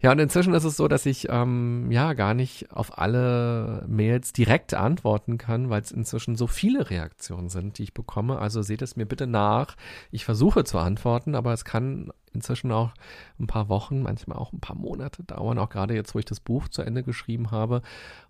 Ja, 0.00 0.12
und 0.12 0.18
inzwischen 0.18 0.54
ist 0.54 0.64
es 0.64 0.76
so, 0.76 0.88
dass 0.88 1.04
ich 1.06 1.28
ähm, 1.28 1.90
ja 1.90 2.14
gar 2.14 2.34
nicht 2.34 2.72
auf 2.72 2.98
alle 2.98 3.84
Mails 3.88 4.32
direkt 4.32 4.74
antworten 4.74 5.38
kann, 5.38 5.68
weil 5.68 5.82
es 5.82 5.92
inzwischen 5.92 6.36
so 6.36 6.46
viele 6.46 6.90
Reaktionen 6.90 7.48
sind, 7.48 7.78
die 7.78 7.84
ich 7.84 7.94
bekomme. 7.94 8.38
Also 8.38 8.62
seht 8.62 8.82
es 8.82 8.96
mir 8.96 9.06
bitte 9.06 9.26
nach. 9.26 9.76
Ich 10.10 10.24
versuche 10.24 10.64
zu 10.64 10.78
antworten, 10.78 11.34
aber 11.34 11.52
es 11.52 11.64
kann 11.64 12.10
inzwischen 12.32 12.72
auch 12.72 12.92
ein 13.38 13.46
paar 13.46 13.68
Wochen, 13.68 14.02
manchmal 14.02 14.38
auch 14.38 14.52
ein 14.52 14.60
paar 14.60 14.76
Monate 14.76 15.24
dauern, 15.24 15.58
auch 15.58 15.68
gerade 15.68 15.94
jetzt, 15.94 16.14
wo 16.14 16.18
ich 16.18 16.24
das 16.24 16.40
Buch 16.40 16.68
zu 16.68 16.82
Ende 16.82 17.02
geschrieben 17.02 17.50
habe 17.50 17.82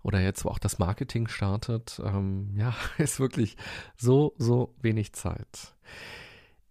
oder 0.03 0.19
jetzt, 0.19 0.43
wo 0.43 0.49
auch 0.49 0.59
das 0.59 0.79
Marketing 0.79 1.27
startet. 1.27 2.01
Ähm, 2.03 2.53
ja, 2.57 2.73
ist 2.97 3.19
wirklich 3.19 3.57
so, 3.97 4.33
so 4.37 4.73
wenig 4.81 5.13
Zeit. 5.13 5.75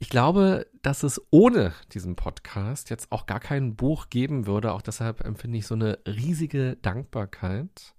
Ich 0.03 0.09
glaube, 0.09 0.67
dass 0.81 1.03
es 1.03 1.21
ohne 1.29 1.75
diesen 1.93 2.17
Podcast 2.17 2.89
jetzt 2.89 3.13
auch 3.13 3.27
gar 3.27 3.39
kein 3.39 3.77
Buch 3.77 4.09
geben 4.09 4.47
würde. 4.47 4.73
Auch 4.73 4.81
deshalb 4.81 5.23
empfinde 5.23 5.59
ich 5.59 5.67
so 5.67 5.75
eine 5.75 5.99
riesige 6.07 6.77
Dankbarkeit 6.81 7.95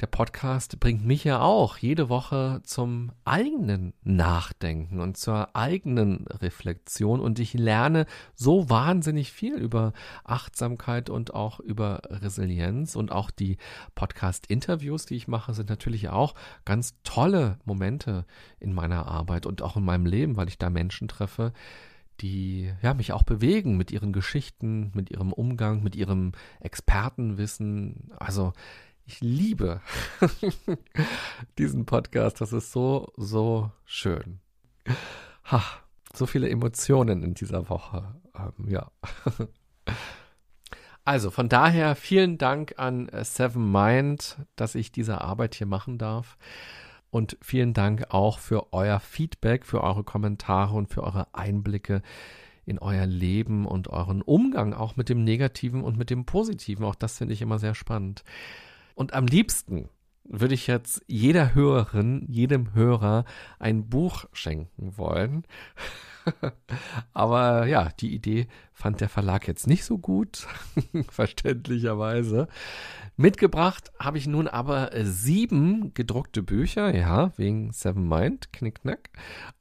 der 0.00 0.06
Podcast 0.06 0.80
bringt 0.80 1.04
mich 1.04 1.24
ja 1.24 1.40
auch 1.40 1.76
jede 1.76 2.08
Woche 2.08 2.62
zum 2.64 3.12
eigenen 3.26 3.92
Nachdenken 4.02 4.98
und 4.98 5.18
zur 5.18 5.54
eigenen 5.54 6.26
Reflexion 6.26 7.20
und 7.20 7.38
ich 7.38 7.52
lerne 7.52 8.06
so 8.34 8.70
wahnsinnig 8.70 9.30
viel 9.30 9.54
über 9.54 9.92
Achtsamkeit 10.24 11.10
und 11.10 11.34
auch 11.34 11.60
über 11.60 12.00
Resilienz 12.08 12.96
und 12.96 13.12
auch 13.12 13.30
die 13.30 13.58
Podcast-Interviews, 13.94 15.04
die 15.04 15.16
ich 15.16 15.28
mache, 15.28 15.52
sind 15.52 15.68
natürlich 15.68 16.08
auch 16.08 16.34
ganz 16.64 16.94
tolle 17.04 17.58
Momente 17.64 18.24
in 18.58 18.72
meiner 18.72 19.06
Arbeit 19.06 19.44
und 19.44 19.60
auch 19.60 19.76
in 19.76 19.84
meinem 19.84 20.06
Leben, 20.06 20.36
weil 20.36 20.48
ich 20.48 20.56
da 20.56 20.70
Menschen 20.70 21.08
treffe, 21.08 21.52
die 22.20 22.72
ja 22.82 22.94
mich 22.94 23.12
auch 23.12 23.22
bewegen 23.22 23.76
mit 23.76 23.90
ihren 23.90 24.12
Geschichten, 24.12 24.92
mit 24.94 25.10
ihrem 25.10 25.32
Umgang, 25.32 25.82
mit 25.82 25.96
ihrem 25.96 26.32
Expertenwissen. 26.60 28.10
Also 28.18 28.52
ich 29.10 29.20
liebe 29.20 29.80
diesen 31.58 31.84
Podcast. 31.84 32.40
Das 32.40 32.52
ist 32.52 32.70
so, 32.70 33.12
so 33.16 33.72
schön. 33.84 34.38
Ha, 35.50 35.64
so 36.14 36.26
viele 36.26 36.48
Emotionen 36.48 37.24
in 37.24 37.34
dieser 37.34 37.68
Woche. 37.68 38.14
Ähm, 38.36 38.68
ja. 38.68 38.90
Also 41.02 41.30
von 41.30 41.48
daher 41.48 41.96
vielen 41.96 42.36
Dank 42.36 42.74
an 42.76 43.08
äh, 43.08 43.24
Seven 43.24 43.72
Mind, 43.72 44.36
dass 44.54 44.74
ich 44.74 44.92
diese 44.92 45.22
Arbeit 45.22 45.54
hier 45.54 45.66
machen 45.66 45.96
darf. 45.96 46.36
Und 47.10 47.38
vielen 47.40 47.72
Dank 47.72 48.04
auch 48.10 48.38
für 48.38 48.72
euer 48.72 49.00
Feedback, 49.00 49.64
für 49.64 49.82
eure 49.82 50.04
Kommentare 50.04 50.76
und 50.76 50.88
für 50.88 51.02
eure 51.02 51.34
Einblicke 51.34 52.02
in 52.66 52.78
euer 52.78 53.06
Leben 53.06 53.66
und 53.66 53.88
euren 53.88 54.22
Umgang 54.22 54.74
auch 54.74 54.94
mit 54.96 55.08
dem 55.08 55.24
Negativen 55.24 55.82
und 55.82 55.96
mit 55.96 56.10
dem 56.10 56.26
Positiven. 56.26 56.84
Auch 56.84 56.94
das 56.94 57.18
finde 57.18 57.32
ich 57.32 57.42
immer 57.42 57.58
sehr 57.58 57.74
spannend. 57.74 58.22
Und 58.94 59.14
am 59.14 59.26
liebsten 59.26 59.88
würde 60.24 60.54
ich 60.54 60.66
jetzt 60.66 61.02
jeder 61.06 61.54
Hörerin, 61.54 62.24
jedem 62.28 62.74
Hörer 62.74 63.24
ein 63.58 63.88
Buch 63.88 64.26
schenken 64.32 64.96
wollen. 64.96 65.44
Aber 67.12 67.66
ja, 67.66 67.90
die 68.00 68.14
Idee 68.14 68.46
fand 68.72 69.00
der 69.00 69.08
Verlag 69.08 69.46
jetzt 69.46 69.66
nicht 69.66 69.84
so 69.84 69.98
gut, 69.98 70.46
verständlicherweise. 71.10 72.48
Mitgebracht 73.16 73.92
habe 73.98 74.16
ich 74.16 74.26
nun 74.26 74.48
aber 74.48 74.90
sieben 75.02 75.92
gedruckte 75.92 76.42
Bücher, 76.42 76.96
ja, 76.96 77.36
wegen 77.36 77.70
Seven 77.72 78.08
Mind, 78.08 78.50
Knickknack, 78.52 79.10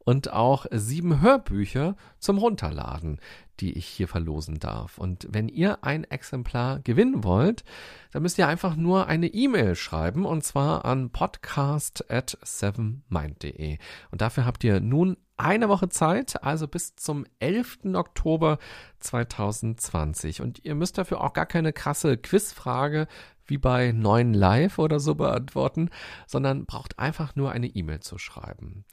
und 0.06 0.32
auch 0.32 0.66
sieben 0.72 1.20
Hörbücher 1.20 1.98
zum 2.20 2.38
Runterladen, 2.38 3.20
die 3.60 3.74
ich 3.74 3.86
hier 3.86 4.08
verlosen 4.08 4.60
darf. 4.60 4.98
Und 4.98 5.28
wenn 5.30 5.50
ihr 5.50 5.84
ein 5.84 6.06
Exemplar 6.06 6.80
gewinnen 6.80 7.26
wollt, 7.26 7.66
dann 8.12 8.22
müsst 8.22 8.38
ihr 8.38 8.48
einfach 8.48 8.78
nur 8.78 9.08
eine 9.08 9.28
E-Mail 9.28 9.76
schreiben 9.76 10.26
und 10.26 10.46
zwar 10.46 10.86
an 10.86 11.10
podcast 11.10 12.10
at 12.10 12.38
sevenmind.de. 12.42 13.78
Und 14.12 14.22
dafür 14.22 14.46
habt 14.46 14.64
ihr 14.64 14.80
nun 14.80 15.18
eine 15.40 15.70
Woche 15.70 15.90
Zeit, 15.90 16.44
also 16.44 16.68
bis 16.68 16.96
zum 16.96 17.26
11. 17.40 17.80
Oktober 17.94 18.60
2020. 19.00 20.42
Und 20.42 20.64
ihr 20.66 20.76
müsst 20.76 20.98
dafür 20.98 21.22
auch 21.22 21.34
gar 21.34 21.46
keine 21.46 21.74
krasse 21.74 22.18
Quizfrage 22.18 23.08
wie 23.46 23.58
bei 23.58 23.92
neuen 23.92 24.34
Live 24.34 24.78
oder 24.78 25.00
so 25.00 25.16
beantworten, 25.16 25.90
sondern 26.28 26.66
braucht 26.66 27.00
einfach 27.00 27.36
nur 27.36 27.52
eine 27.52 27.68
E-Mail 27.68 28.02
zu 28.02 28.18
schreiben. 28.18 28.86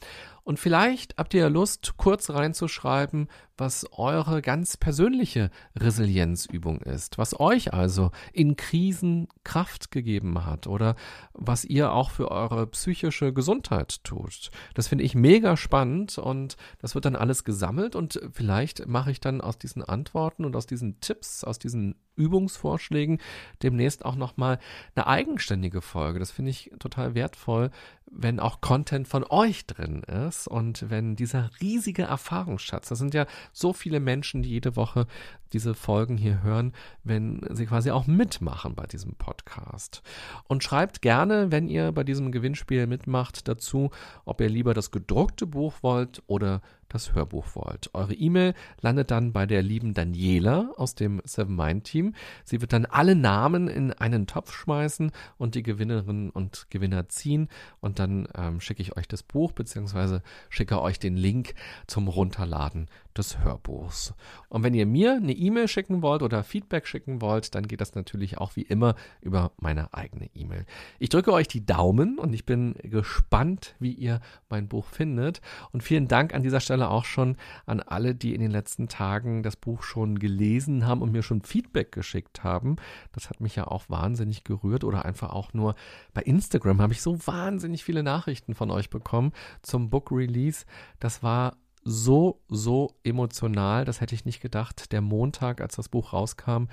Und 0.46 0.60
vielleicht 0.60 1.16
habt 1.18 1.34
ihr 1.34 1.50
Lust, 1.50 1.94
kurz 1.96 2.30
reinzuschreiben, 2.30 3.26
was 3.58 3.84
eure 3.90 4.42
ganz 4.42 4.76
persönliche 4.76 5.50
Resilienzübung 5.74 6.82
ist, 6.82 7.18
was 7.18 7.40
euch 7.40 7.74
also 7.74 8.12
in 8.32 8.54
Krisen 8.54 9.26
Kraft 9.42 9.90
gegeben 9.90 10.46
hat 10.46 10.68
oder 10.68 10.94
was 11.32 11.64
ihr 11.64 11.90
auch 11.90 12.10
für 12.10 12.30
eure 12.30 12.68
psychische 12.68 13.32
Gesundheit 13.32 14.04
tut. 14.04 14.50
Das 14.74 14.86
finde 14.86 15.02
ich 15.02 15.16
mega 15.16 15.56
spannend 15.56 16.16
und 16.16 16.56
das 16.78 16.94
wird 16.94 17.06
dann 17.06 17.16
alles 17.16 17.42
gesammelt 17.42 17.96
und 17.96 18.20
vielleicht 18.30 18.86
mache 18.86 19.10
ich 19.10 19.18
dann 19.18 19.40
aus 19.40 19.58
diesen 19.58 19.82
Antworten 19.82 20.44
und 20.44 20.54
aus 20.54 20.66
diesen 20.66 21.00
Tipps, 21.00 21.42
aus 21.42 21.58
diesen 21.58 21.96
Übungsvorschlägen 22.14 23.18
demnächst 23.62 24.04
auch 24.04 24.16
nochmal 24.16 24.58
eine 24.94 25.06
eigenständige 25.08 25.80
Folge. 25.80 26.20
Das 26.20 26.30
finde 26.30 26.50
ich 26.50 26.70
total 26.78 27.14
wertvoll, 27.14 27.70
wenn 28.10 28.38
auch 28.38 28.60
Content 28.60 29.08
von 29.08 29.24
euch 29.28 29.66
drin 29.66 30.02
ist 30.02 30.35
und 30.46 30.90
wenn 30.90 31.16
dieser 31.16 31.50
riesige 31.60 32.02
Erfahrungsschatz, 32.02 32.88
das 32.88 32.98
sind 32.98 33.14
ja 33.14 33.26
so 33.52 33.72
viele 33.72 34.00
Menschen, 34.00 34.42
die 34.42 34.50
jede 34.50 34.76
Woche 34.76 35.06
diese 35.52 35.74
Folgen 35.74 36.16
hier 36.16 36.42
hören, 36.42 36.72
wenn 37.04 37.40
sie 37.50 37.66
quasi 37.66 37.90
auch 37.90 38.06
mitmachen 38.06 38.74
bei 38.74 38.86
diesem 38.86 39.14
Podcast. 39.14 40.02
Und 40.48 40.64
schreibt 40.64 41.02
gerne, 41.02 41.50
wenn 41.52 41.68
ihr 41.68 41.92
bei 41.92 42.04
diesem 42.04 42.32
Gewinnspiel 42.32 42.86
mitmacht, 42.86 43.48
dazu, 43.48 43.90
ob 44.24 44.40
ihr 44.40 44.48
lieber 44.48 44.74
das 44.74 44.90
gedruckte 44.90 45.46
Buch 45.46 45.74
wollt 45.82 46.22
oder 46.26 46.60
das 46.88 47.14
Hörbuch 47.14 47.46
wollt. 47.54 47.90
Eure 47.94 48.14
E-Mail 48.14 48.54
landet 48.80 49.10
dann 49.10 49.32
bei 49.32 49.46
der 49.46 49.62
lieben 49.62 49.94
Daniela 49.94 50.70
aus 50.76 50.94
dem 50.94 51.20
Seven 51.24 51.56
Mind 51.56 51.84
Team. 51.84 52.14
Sie 52.44 52.60
wird 52.60 52.72
dann 52.72 52.86
alle 52.86 53.14
Namen 53.14 53.68
in 53.68 53.92
einen 53.92 54.26
Topf 54.26 54.52
schmeißen 54.52 55.10
und 55.36 55.54
die 55.54 55.62
Gewinnerinnen 55.62 56.30
und 56.30 56.66
Gewinner 56.70 57.08
ziehen 57.08 57.48
und 57.80 57.98
dann 57.98 58.28
ähm, 58.36 58.60
schicke 58.60 58.82
ich 58.82 58.96
euch 58.96 59.08
das 59.08 59.22
Buch 59.22 59.52
beziehungsweise 59.52 60.22
schicke 60.48 60.80
euch 60.80 60.98
den 60.98 61.16
Link 61.16 61.54
zum 61.86 62.08
Runterladen 62.08 62.88
des 63.18 63.38
Hörbuchs. 63.38 64.14
Und 64.48 64.62
wenn 64.62 64.74
ihr 64.74 64.86
mir 64.86 65.14
eine 65.14 65.32
E-Mail 65.32 65.68
schicken 65.68 66.02
wollt 66.02 66.22
oder 66.22 66.44
Feedback 66.44 66.86
schicken 66.86 67.20
wollt, 67.20 67.54
dann 67.54 67.66
geht 67.66 67.80
das 67.80 67.94
natürlich 67.94 68.38
auch 68.38 68.56
wie 68.56 68.62
immer 68.62 68.94
über 69.20 69.52
meine 69.58 69.92
eigene 69.94 70.30
E-Mail. 70.34 70.66
Ich 70.98 71.08
drücke 71.08 71.32
euch 71.32 71.48
die 71.48 71.64
Daumen 71.64 72.18
und 72.18 72.32
ich 72.32 72.46
bin 72.46 72.74
gespannt, 72.82 73.74
wie 73.78 73.92
ihr 73.92 74.20
mein 74.48 74.68
Buch 74.68 74.86
findet. 74.86 75.40
Und 75.72 75.82
vielen 75.82 76.08
Dank 76.08 76.34
an 76.34 76.42
dieser 76.42 76.60
Stelle 76.60 76.90
auch 76.90 77.04
schon 77.04 77.36
an 77.66 77.80
alle, 77.80 78.14
die 78.14 78.34
in 78.34 78.40
den 78.40 78.50
letzten 78.50 78.88
Tagen 78.88 79.42
das 79.42 79.56
Buch 79.56 79.82
schon 79.82 80.18
gelesen 80.18 80.86
haben 80.86 81.02
und 81.02 81.12
mir 81.12 81.22
schon 81.22 81.42
Feedback 81.42 81.92
geschickt 81.92 82.44
haben. 82.44 82.76
Das 83.12 83.30
hat 83.30 83.40
mich 83.40 83.56
ja 83.56 83.66
auch 83.66 83.88
wahnsinnig 83.88 84.44
gerührt 84.44 84.84
oder 84.84 85.04
einfach 85.04 85.30
auch 85.30 85.52
nur 85.52 85.74
bei 86.14 86.22
Instagram 86.22 86.80
habe 86.80 86.92
ich 86.92 87.02
so 87.02 87.26
wahnsinnig 87.26 87.84
viele 87.84 88.02
Nachrichten 88.02 88.54
von 88.54 88.70
euch 88.70 88.90
bekommen 88.90 89.32
zum 89.62 89.90
Book 89.90 90.10
Release. 90.12 90.64
Das 91.00 91.22
war 91.22 91.56
so, 91.86 92.40
so 92.48 92.94
emotional. 93.04 93.84
Das 93.84 94.00
hätte 94.00 94.14
ich 94.14 94.24
nicht 94.24 94.40
gedacht. 94.40 94.90
Der 94.92 95.00
Montag, 95.00 95.60
als 95.60 95.76
das 95.76 95.88
Buch 95.88 96.12
rauskam. 96.12 96.64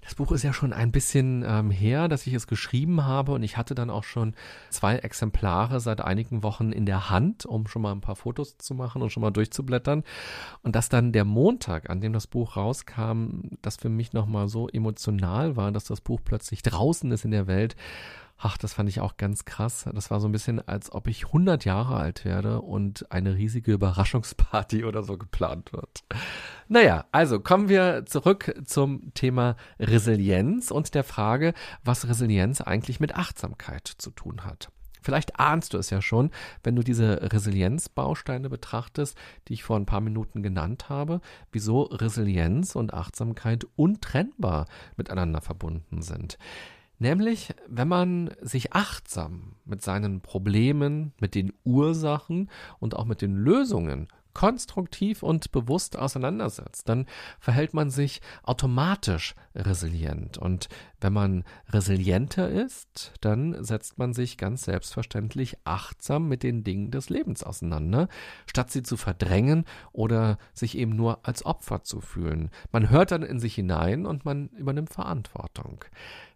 Das 0.00 0.14
Buch 0.14 0.30
ist 0.30 0.44
ja 0.44 0.52
schon 0.52 0.72
ein 0.72 0.92
bisschen 0.92 1.44
ähm, 1.46 1.72
her, 1.72 2.06
dass 2.06 2.26
ich 2.26 2.32
es 2.32 2.46
geschrieben 2.46 3.04
habe 3.04 3.32
und 3.32 3.42
ich 3.42 3.56
hatte 3.56 3.74
dann 3.74 3.90
auch 3.90 4.04
schon 4.04 4.34
zwei 4.70 4.96
Exemplare 4.96 5.80
seit 5.80 6.00
einigen 6.00 6.44
Wochen 6.44 6.70
in 6.70 6.86
der 6.86 7.10
Hand, 7.10 7.46
um 7.46 7.66
schon 7.66 7.82
mal 7.82 7.92
ein 7.92 8.00
paar 8.00 8.14
Fotos 8.14 8.56
zu 8.58 8.74
machen 8.74 9.02
und 9.02 9.10
schon 9.10 9.22
mal 9.22 9.32
durchzublättern. 9.32 10.04
Und 10.62 10.76
dass 10.76 10.88
dann 10.88 11.12
der 11.12 11.24
Montag, 11.24 11.90
an 11.90 12.00
dem 12.00 12.12
das 12.12 12.28
Buch 12.28 12.56
rauskam, 12.56 13.40
das 13.60 13.76
für 13.76 13.88
mich 13.88 14.12
nochmal 14.12 14.48
so 14.48 14.68
emotional 14.68 15.56
war, 15.56 15.72
dass 15.72 15.84
das 15.84 16.00
Buch 16.00 16.20
plötzlich 16.24 16.62
draußen 16.62 17.10
ist 17.10 17.24
in 17.24 17.32
der 17.32 17.48
Welt 17.48 17.74
Ach, 18.40 18.56
das 18.56 18.74
fand 18.74 18.88
ich 18.88 19.00
auch 19.00 19.16
ganz 19.16 19.44
krass. 19.44 19.84
Das 19.92 20.12
war 20.12 20.20
so 20.20 20.28
ein 20.28 20.32
bisschen, 20.32 20.66
als 20.66 20.92
ob 20.92 21.08
ich 21.08 21.26
100 21.26 21.64
Jahre 21.64 21.96
alt 21.96 22.24
werde 22.24 22.60
und 22.60 23.10
eine 23.10 23.34
riesige 23.34 23.72
Überraschungsparty 23.72 24.84
oder 24.86 25.02
so 25.02 25.18
geplant 25.18 25.72
wird. 25.72 26.04
Naja, 26.68 27.06
also 27.10 27.40
kommen 27.40 27.68
wir 27.68 28.04
zurück 28.06 28.54
zum 28.64 29.12
Thema 29.14 29.56
Resilienz 29.80 30.70
und 30.70 30.94
der 30.94 31.02
Frage, 31.02 31.52
was 31.82 32.08
Resilienz 32.08 32.60
eigentlich 32.60 33.00
mit 33.00 33.16
Achtsamkeit 33.16 33.88
zu 33.88 34.12
tun 34.12 34.44
hat. 34.44 34.70
Vielleicht 35.02 35.40
ahnst 35.40 35.74
du 35.74 35.78
es 35.78 35.90
ja 35.90 36.00
schon, 36.00 36.30
wenn 36.62 36.76
du 36.76 36.82
diese 36.82 37.32
Resilienzbausteine 37.32 38.48
betrachtest, 38.50 39.16
die 39.48 39.54
ich 39.54 39.64
vor 39.64 39.76
ein 39.76 39.86
paar 39.86 40.00
Minuten 40.00 40.42
genannt 40.42 40.88
habe, 40.88 41.20
wieso 41.50 41.82
Resilienz 41.82 42.76
und 42.76 42.94
Achtsamkeit 42.94 43.66
untrennbar 43.74 44.66
miteinander 44.96 45.40
verbunden 45.40 46.02
sind. 46.02 46.38
Nämlich, 46.98 47.54
wenn 47.68 47.88
man 47.88 48.30
sich 48.40 48.72
achtsam 48.72 49.54
mit 49.64 49.82
seinen 49.82 50.20
Problemen, 50.20 51.12
mit 51.20 51.34
den 51.34 51.52
Ursachen 51.64 52.50
und 52.80 52.96
auch 52.96 53.04
mit 53.04 53.22
den 53.22 53.36
Lösungen 53.36 54.08
konstruktiv 54.38 55.24
und 55.24 55.50
bewusst 55.50 55.98
auseinandersetzt, 55.98 56.88
dann 56.88 57.06
verhält 57.40 57.74
man 57.74 57.90
sich 57.90 58.20
automatisch 58.44 59.34
resilient. 59.56 60.38
Und 60.38 60.68
wenn 61.00 61.12
man 61.12 61.42
resilienter 61.70 62.48
ist, 62.48 63.14
dann 63.20 63.64
setzt 63.64 63.98
man 63.98 64.12
sich 64.12 64.38
ganz 64.38 64.62
selbstverständlich 64.62 65.56
achtsam 65.64 66.28
mit 66.28 66.44
den 66.44 66.62
Dingen 66.62 66.92
des 66.92 67.10
Lebens 67.10 67.42
auseinander, 67.42 68.06
statt 68.46 68.70
sie 68.70 68.84
zu 68.84 68.96
verdrängen 68.96 69.64
oder 69.90 70.38
sich 70.54 70.78
eben 70.78 70.94
nur 70.94 71.26
als 71.26 71.44
Opfer 71.44 71.82
zu 71.82 72.00
fühlen. 72.00 72.50
Man 72.70 72.90
hört 72.90 73.10
dann 73.10 73.24
in 73.24 73.40
sich 73.40 73.56
hinein 73.56 74.06
und 74.06 74.24
man 74.24 74.50
übernimmt 74.50 74.90
Verantwortung. 74.90 75.84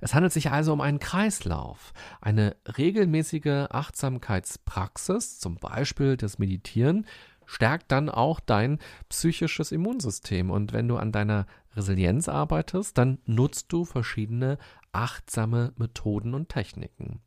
Es 0.00 0.12
handelt 0.12 0.32
sich 0.32 0.50
also 0.50 0.72
um 0.72 0.80
einen 0.80 0.98
Kreislauf, 0.98 1.92
eine 2.20 2.56
regelmäßige 2.76 3.68
Achtsamkeitspraxis, 3.70 5.38
zum 5.38 5.54
Beispiel 5.54 6.16
das 6.16 6.40
Meditieren, 6.40 7.06
stärkt 7.52 7.92
dann 7.92 8.08
auch 8.08 8.40
dein 8.40 8.78
psychisches 9.10 9.72
Immunsystem. 9.72 10.50
Und 10.50 10.72
wenn 10.72 10.88
du 10.88 10.96
an 10.96 11.12
deiner 11.12 11.46
Resilienz 11.76 12.28
arbeitest, 12.28 12.96
dann 12.96 13.18
nutzt 13.26 13.72
du 13.72 13.84
verschiedene 13.84 14.56
achtsame 14.92 15.72
Methoden 15.76 16.34
und 16.34 16.48
Techniken. 16.48 17.20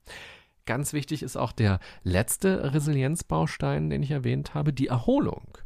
Ganz 0.65 0.93
wichtig 0.93 1.21
ist 1.21 1.37
auch 1.37 1.51
der 1.51 1.79
letzte 2.01 2.73
Resilienzbaustein, 2.73 3.91
den 3.91 4.01
ich 4.01 4.09
erwähnt 4.09 4.55
habe, 4.55 4.73
die 4.73 4.87
Erholung. 4.87 5.59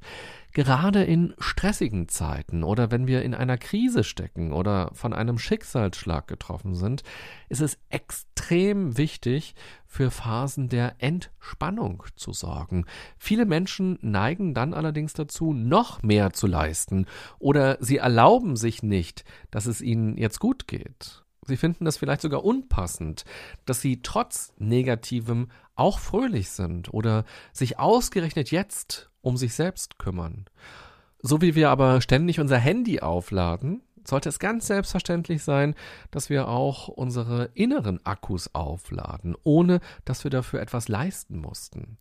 Gerade 0.51 1.03
in 1.03 1.35
stressigen 1.37 2.07
Zeiten 2.07 2.63
oder 2.63 2.89
wenn 2.89 3.05
wir 3.05 3.21
in 3.21 3.35
einer 3.35 3.57
Krise 3.57 4.03
stecken 4.03 4.51
oder 4.51 4.89
von 4.93 5.13
einem 5.13 5.37
Schicksalsschlag 5.37 6.27
getroffen 6.27 6.73
sind, 6.75 7.03
ist 7.49 7.61
es 7.61 7.77
extrem 7.89 8.97
wichtig, 8.97 9.53
für 9.85 10.11
Phasen 10.11 10.69
der 10.69 10.95
Entspannung 10.99 12.03
zu 12.15 12.33
sorgen. 12.33 12.85
Viele 13.17 13.45
Menschen 13.45 13.99
neigen 14.01 14.53
dann 14.53 14.73
allerdings 14.73 15.13
dazu, 15.13 15.53
noch 15.53 16.03
mehr 16.03 16.31
zu 16.33 16.47
leisten 16.47 17.05
oder 17.37 17.77
sie 17.79 17.97
erlauben 17.97 18.55
sich 18.55 18.83
nicht, 18.83 19.25
dass 19.51 19.65
es 19.65 19.81
ihnen 19.81 20.17
jetzt 20.17 20.39
gut 20.39 20.67
geht. 20.67 21.23
Sie 21.49 21.57
finden 21.57 21.85
das 21.85 21.97
vielleicht 21.97 22.21
sogar 22.21 22.45
unpassend, 22.45 23.25
dass 23.65 23.81
sie 23.81 24.01
trotz 24.01 24.53
Negativem 24.57 25.49
auch 25.79 25.99
fröhlich 25.99 26.49
sind 26.49 26.93
oder 26.93 27.25
sich 27.53 27.79
ausgerechnet 27.79 28.51
jetzt 28.51 29.09
um 29.21 29.37
sich 29.37 29.53
selbst 29.53 29.99
kümmern. 29.99 30.45
So 31.21 31.41
wie 31.41 31.55
wir 31.55 31.69
aber 31.69 32.01
ständig 32.01 32.39
unser 32.39 32.57
Handy 32.57 33.01
aufladen, 33.01 33.81
sollte 34.05 34.29
es 34.29 34.39
ganz 34.39 34.67
selbstverständlich 34.67 35.43
sein, 35.43 35.75
dass 36.11 36.29
wir 36.29 36.47
auch 36.47 36.87
unsere 36.87 37.49
inneren 37.53 38.05
Akkus 38.05 38.53
aufladen, 38.55 39.35
ohne 39.43 39.81
dass 40.05 40.23
wir 40.23 40.31
dafür 40.31 40.61
etwas 40.61 40.87
leisten 40.87 41.39
mussten. 41.39 41.97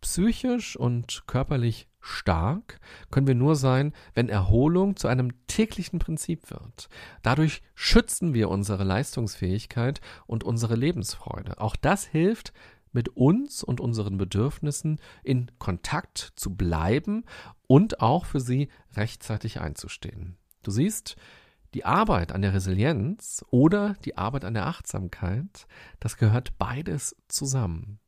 Psychisch 0.00 0.76
und 0.76 1.24
körperlich 1.26 1.88
stark 2.00 2.78
können 3.10 3.26
wir 3.26 3.34
nur 3.34 3.56
sein, 3.56 3.92
wenn 4.14 4.28
Erholung 4.28 4.96
zu 4.96 5.08
einem 5.08 5.32
täglichen 5.46 5.98
Prinzip 5.98 6.50
wird. 6.50 6.88
Dadurch 7.22 7.62
schützen 7.74 8.32
wir 8.32 8.48
unsere 8.48 8.84
Leistungsfähigkeit 8.84 10.00
und 10.26 10.44
unsere 10.44 10.76
Lebensfreude. 10.76 11.60
Auch 11.60 11.76
das 11.76 12.04
hilft, 12.04 12.52
mit 12.96 13.10
uns 13.10 13.62
und 13.62 13.78
unseren 13.78 14.16
Bedürfnissen 14.16 14.98
in 15.22 15.52
Kontakt 15.58 16.32
zu 16.34 16.56
bleiben 16.56 17.24
und 17.68 18.00
auch 18.00 18.24
für 18.24 18.40
sie 18.40 18.68
rechtzeitig 18.96 19.60
einzustehen. 19.60 20.38
Du 20.62 20.70
siehst, 20.70 21.16
die 21.74 21.84
Arbeit 21.84 22.32
an 22.32 22.40
der 22.40 22.54
Resilienz 22.54 23.44
oder 23.50 23.96
die 24.06 24.16
Arbeit 24.16 24.46
an 24.46 24.54
der 24.54 24.66
Achtsamkeit, 24.66 25.66
das 26.00 26.16
gehört 26.16 26.56
beides 26.56 27.14
zusammen. 27.28 28.00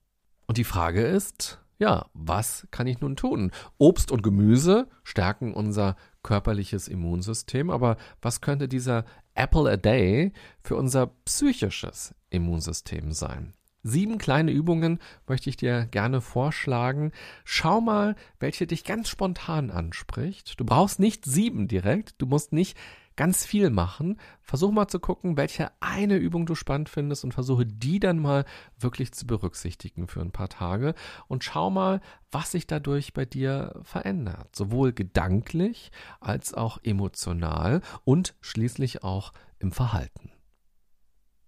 Und 0.46 0.56
die 0.56 0.64
Frage 0.64 1.02
ist, 1.02 1.60
ja, 1.78 2.06
was 2.14 2.66
kann 2.70 2.86
ich 2.86 3.00
nun 3.00 3.14
tun? 3.14 3.52
Obst 3.76 4.10
und 4.10 4.22
Gemüse 4.22 4.88
stärken 5.04 5.52
unser 5.52 5.96
körperliches 6.22 6.88
Immunsystem, 6.88 7.68
aber 7.68 7.98
was 8.22 8.40
könnte 8.40 8.68
dieser 8.68 9.04
Apple 9.34 9.70
a 9.70 9.76
Day 9.76 10.32
für 10.62 10.76
unser 10.76 11.08
psychisches 11.26 12.14
Immunsystem 12.30 13.12
sein? 13.12 13.52
Sieben 13.88 14.18
kleine 14.18 14.52
Übungen 14.52 14.98
möchte 15.26 15.50
ich 15.50 15.56
dir 15.56 15.86
gerne 15.86 16.20
vorschlagen. 16.20 17.12
Schau 17.44 17.80
mal, 17.80 18.16
welche 18.38 18.66
dich 18.66 18.84
ganz 18.84 19.08
spontan 19.08 19.70
anspricht. 19.70 20.60
Du 20.60 20.64
brauchst 20.64 21.00
nicht 21.00 21.24
sieben 21.24 21.68
direkt, 21.68 22.20
du 22.20 22.26
musst 22.26 22.52
nicht 22.52 22.76
ganz 23.18 23.44
viel 23.44 23.70
machen. 23.70 24.16
Versuch 24.42 24.70
mal 24.70 24.86
zu 24.86 25.00
gucken, 25.00 25.36
welche 25.36 25.72
eine 25.80 26.16
Übung 26.16 26.46
du 26.46 26.54
spannend 26.54 26.88
findest 26.88 27.24
und 27.24 27.34
versuche 27.34 27.66
die 27.66 27.98
dann 27.98 28.20
mal 28.20 28.44
wirklich 28.78 29.12
zu 29.12 29.26
berücksichtigen 29.26 30.06
für 30.06 30.20
ein 30.20 30.30
paar 30.30 30.48
Tage 30.48 30.94
und 31.26 31.42
schau 31.42 31.68
mal, 31.68 32.00
was 32.30 32.52
sich 32.52 32.68
dadurch 32.68 33.14
bei 33.14 33.24
dir 33.24 33.80
verändert. 33.82 34.54
Sowohl 34.54 34.92
gedanklich 34.92 35.90
als 36.20 36.54
auch 36.54 36.78
emotional 36.84 37.80
und 38.04 38.36
schließlich 38.40 39.02
auch 39.02 39.32
im 39.58 39.72
Verhalten. 39.72 40.30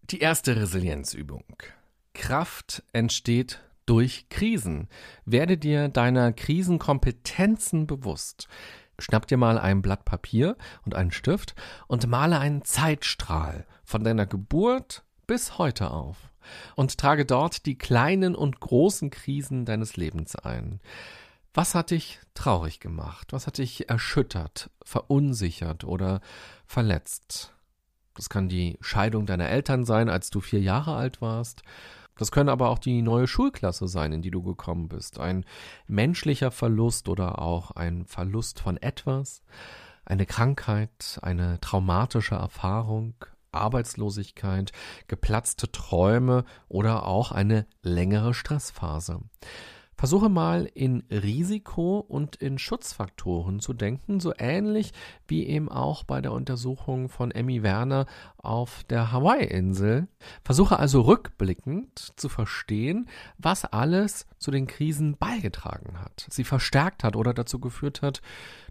Die 0.03 0.19
erste 0.19 0.57
Resilienzübung. 0.57 1.45
Kraft 2.21 2.83
entsteht 2.93 3.63
durch 3.87 4.29
Krisen. 4.29 4.89
Werde 5.25 5.57
dir 5.57 5.89
deiner 5.89 6.35
Krisenkompetenzen 6.35 7.87
bewusst. 7.87 8.47
Schnapp 8.99 9.27
dir 9.27 9.39
mal 9.39 9.59
ein 9.59 9.81
Blatt 9.81 10.05
Papier 10.05 10.59
und 10.85 10.95
einen 10.95 11.13
Stift 11.13 11.55
und 11.87 12.07
male 12.09 12.39
einen 12.39 12.63
Zeitstrahl 12.63 13.67
von 13.85 14.05
deiner 14.05 14.27
Geburt 14.27 15.03
bis 15.27 15.57
heute 15.57 15.93
auf 15.93 16.31
und 16.77 16.99
trage 16.99 17.25
dort 17.25 17.65
die 17.65 17.79
kleinen 17.79 18.35
und 18.35 18.61
großen 18.61 19.09
Krisen 19.09 19.65
deines 19.65 19.97
Lebens 19.97 20.37
ein. 20.37 20.81
Was 21.55 21.75
hat 21.75 21.91
dich 21.91 22.21
traurig 22.35 22.81
gemacht? 22.81 23.33
Was 23.33 23.47
hat 23.47 23.57
dich 23.57 23.89
erschüttert, 23.89 24.69
verunsichert 24.85 25.85
oder 25.85 26.21
verletzt? 26.67 27.55
Das 28.15 28.29
kann 28.29 28.51
die 28.51 28.77
Scheidung 28.83 29.25
deiner 29.25 29.49
Eltern 29.49 29.87
sein, 29.87 30.11
als 30.11 30.29
du 30.29 30.43
vier 30.43 30.61
Jahre 30.61 30.97
alt 30.97 31.23
warst. 31.23 31.63
Das 32.21 32.31
können 32.31 32.51
aber 32.51 32.69
auch 32.69 32.79
die 32.79 33.01
neue 33.01 33.27
Schulklasse 33.27 33.89
sein, 33.89 34.13
in 34.13 34.21
die 34.21 34.31
du 34.31 34.43
gekommen 34.43 34.89
bist. 34.89 35.19
Ein 35.19 35.47
menschlicher 35.87 36.51
Verlust 36.51 37.09
oder 37.09 37.41
auch 37.41 37.71
ein 37.71 38.05
Verlust 38.05 38.61
von 38.61 38.77
etwas, 38.77 39.43
eine 40.05 40.27
Krankheit, 40.27 41.19
eine 41.23 41.59
traumatische 41.61 42.35
Erfahrung, 42.35 43.15
Arbeitslosigkeit, 43.53 44.71
geplatzte 45.09 45.73
Träume 45.73 46.45
oder 46.69 47.07
auch 47.07 47.33
eine 47.33 47.67
längere 47.81 48.35
Stressphase. 48.35 49.21
Versuche 50.01 50.31
mal 50.31 50.65
in 50.73 51.03
Risiko 51.11 51.99
und 51.99 52.37
in 52.37 52.57
Schutzfaktoren 52.59 53.61
zu 53.61 53.75
denken, 53.75 54.19
so 54.19 54.33
ähnlich 54.39 54.95
wie 55.29 55.47
eben 55.47 55.69
auch 55.69 56.05
bei 56.05 56.23
der 56.23 56.33
Untersuchung 56.33 57.11
von 57.11 57.31
Emmy 57.31 57.63
Werner 57.63 58.07
auf 58.39 58.83
der 58.85 59.13
Hawaii-Insel. 59.13 60.09
Versuche 60.43 60.79
also 60.79 61.03
rückblickend 61.03 62.15
zu 62.17 62.31
verstehen, 62.31 63.11
was 63.37 63.67
alles 63.67 64.27
zu 64.39 64.51
den 64.51 64.67
Krisen 64.67 65.19
beigetragen 65.19 66.01
hat, 66.01 66.27
sie 66.31 66.45
verstärkt 66.45 67.05
hat 67.05 67.15
oder 67.15 67.35
dazu 67.35 67.61
geführt 67.61 68.01
hat, 68.01 68.23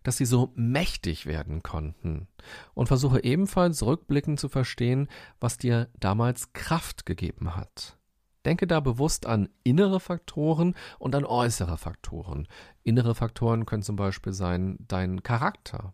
dass 0.02 0.18
sie 0.18 0.26
so 0.26 0.52
mächtig 0.56 1.28
werden 1.28 1.62
konnten. 1.62 2.28
Und 2.74 2.88
versuche 2.88 3.24
ebenfalls 3.24 3.84
rückblickend 3.84 4.40
zu 4.40 4.50
verstehen, 4.50 5.08
was 5.40 5.60
dir 5.60 5.90
damals 6.00 6.54
Kraft 6.54 7.06
gegeben 7.06 7.56
hat. 7.56 7.99
Denke 8.46 8.68
da 8.68 8.80
bewusst 8.80 9.26
an 9.26 9.50
innere 9.64 10.00
Faktoren 10.00 10.76
und 10.98 11.16
an 11.16 11.26
äußere 11.26 11.78
Faktoren. 11.78 12.48
Innere 12.84 13.16
Faktoren 13.16 13.66
können 13.66 13.84
zum 13.84 13.96
Beispiel 13.96 14.34
sein 14.34 14.78
dein 14.88 15.24
Charakter, 15.24 15.94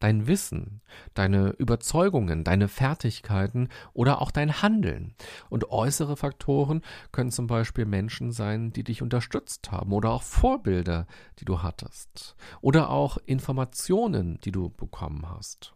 dein 0.00 0.26
Wissen, 0.26 0.80
deine 1.14 1.50
Überzeugungen, 1.50 2.44
deine 2.44 2.68
Fertigkeiten 2.68 3.68
oder 3.92 4.22
auch 4.22 4.30
dein 4.30 4.62
Handeln. 4.62 5.14
Und 5.50 5.70
äußere 5.70 6.16
Faktoren 6.16 6.82
können 7.10 7.30
zum 7.30 7.46
Beispiel 7.46 7.84
Menschen 7.84 8.32
sein, 8.32 8.72
die 8.72 8.84
dich 8.84 9.02
unterstützt 9.02 9.70
haben 9.70 9.92
oder 9.92 10.10
auch 10.10 10.22
Vorbilder, 10.22 11.06
die 11.38 11.44
du 11.44 11.62
hattest 11.62 12.36
oder 12.60 12.90
auch 12.90 13.18
Informationen, 13.26 14.40
die 14.40 14.52
du 14.52 14.70
bekommen 14.70 15.28
hast. 15.28 15.74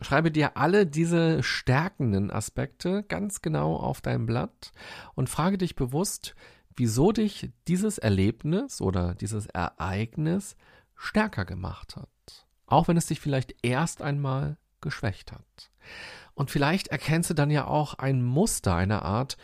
Schreibe 0.00 0.30
dir 0.30 0.56
alle 0.56 0.86
diese 0.86 1.42
stärkenden 1.42 2.30
Aspekte 2.30 3.02
ganz 3.02 3.42
genau 3.42 3.76
auf 3.76 4.00
dein 4.00 4.26
Blatt 4.26 4.72
und 5.14 5.28
frage 5.28 5.58
dich 5.58 5.74
bewusst, 5.74 6.36
wieso 6.76 7.10
dich 7.10 7.50
dieses 7.66 7.98
Erlebnis 7.98 8.80
oder 8.80 9.14
dieses 9.14 9.46
Ereignis 9.46 10.56
stärker 10.94 11.44
gemacht 11.44 11.96
hat. 11.96 12.46
Auch 12.66 12.86
wenn 12.86 12.96
es 12.96 13.06
dich 13.06 13.20
vielleicht 13.20 13.56
erst 13.62 14.00
einmal 14.00 14.58
geschwächt 14.80 15.32
hat. 15.32 15.70
Und 16.34 16.50
vielleicht 16.50 16.88
erkennst 16.88 17.30
du 17.30 17.34
dann 17.34 17.50
ja 17.50 17.66
auch 17.66 17.94
ein 17.94 18.22
Muster, 18.22 18.76
eine 18.76 19.02
Art 19.02 19.36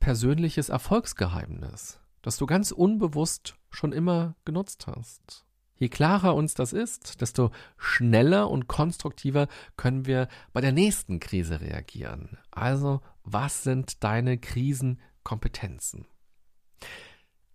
persönliches 0.00 0.68
Erfolgsgeheimnis, 0.68 2.00
das 2.20 2.36
du 2.36 2.44
ganz 2.44 2.72
unbewusst 2.72 3.56
schon 3.70 3.92
immer 3.92 4.34
genutzt 4.44 4.86
hast. 4.86 5.46
Je 5.82 5.88
klarer 5.88 6.36
uns 6.36 6.54
das 6.54 6.72
ist, 6.72 7.20
desto 7.20 7.50
schneller 7.76 8.48
und 8.48 8.68
konstruktiver 8.68 9.48
können 9.76 10.06
wir 10.06 10.28
bei 10.52 10.60
der 10.60 10.70
nächsten 10.70 11.18
Krise 11.18 11.60
reagieren. 11.60 12.38
Also, 12.52 13.00
was 13.24 13.64
sind 13.64 14.04
deine 14.04 14.38
Krisenkompetenzen? 14.38 16.06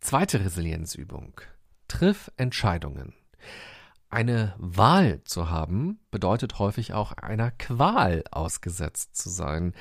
Zweite 0.01 0.41
Resilienzübung. 0.41 1.39
Triff 1.87 2.29
Entscheidungen. 2.35 3.13
Eine 4.09 4.55
Wahl 4.57 5.23
zu 5.23 5.49
haben 5.49 6.01
bedeutet 6.11 6.59
häufig 6.59 6.93
auch 6.93 7.13
einer 7.13 7.51
Qual 7.51 8.25
ausgesetzt 8.29 9.15
zu 9.15 9.29
sein. 9.29 9.71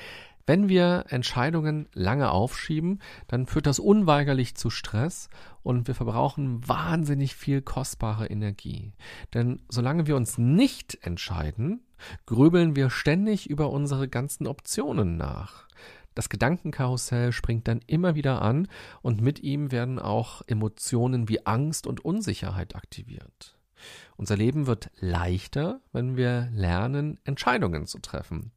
Wenn 0.47 0.69
wir 0.69 1.03
Entscheidungen 1.09 1.89
lange 1.93 2.31
aufschieben, 2.31 3.01
dann 3.27 3.47
führt 3.47 3.67
das 3.67 3.79
unweigerlich 3.79 4.55
zu 4.55 4.69
Stress 4.69 5.29
und 5.61 5.87
wir 5.87 5.93
verbrauchen 5.93 6.65
wahnsinnig 6.65 7.35
viel 7.35 7.61
kostbare 7.61 8.27
Energie. 8.27 8.93
Denn 9.33 9.59
solange 9.67 10.07
wir 10.07 10.15
uns 10.15 10.37
nicht 10.37 10.99
entscheiden, 11.05 11.81
grübeln 12.25 12.77
wir 12.77 12.89
ständig 12.89 13.49
über 13.49 13.71
unsere 13.71 14.07
ganzen 14.07 14.47
Optionen 14.47 15.17
nach. 15.17 15.67
Das 16.15 16.29
Gedankenkarussell 16.29 17.33
springt 17.33 17.67
dann 17.67 17.81
immer 17.85 18.15
wieder 18.15 18.41
an 18.41 18.69
und 19.01 19.21
mit 19.21 19.41
ihm 19.41 19.73
werden 19.73 19.99
auch 19.99 20.41
Emotionen 20.47 21.27
wie 21.27 21.45
Angst 21.45 21.85
und 21.85 22.05
Unsicherheit 22.05 22.73
aktiviert. 22.73 23.57
Unser 24.15 24.37
Leben 24.37 24.65
wird 24.65 24.91
leichter, 24.95 25.81
wenn 25.91 26.15
wir 26.15 26.49
lernen, 26.53 27.19
Entscheidungen 27.25 27.85
zu 27.85 27.99
treffen 27.99 28.53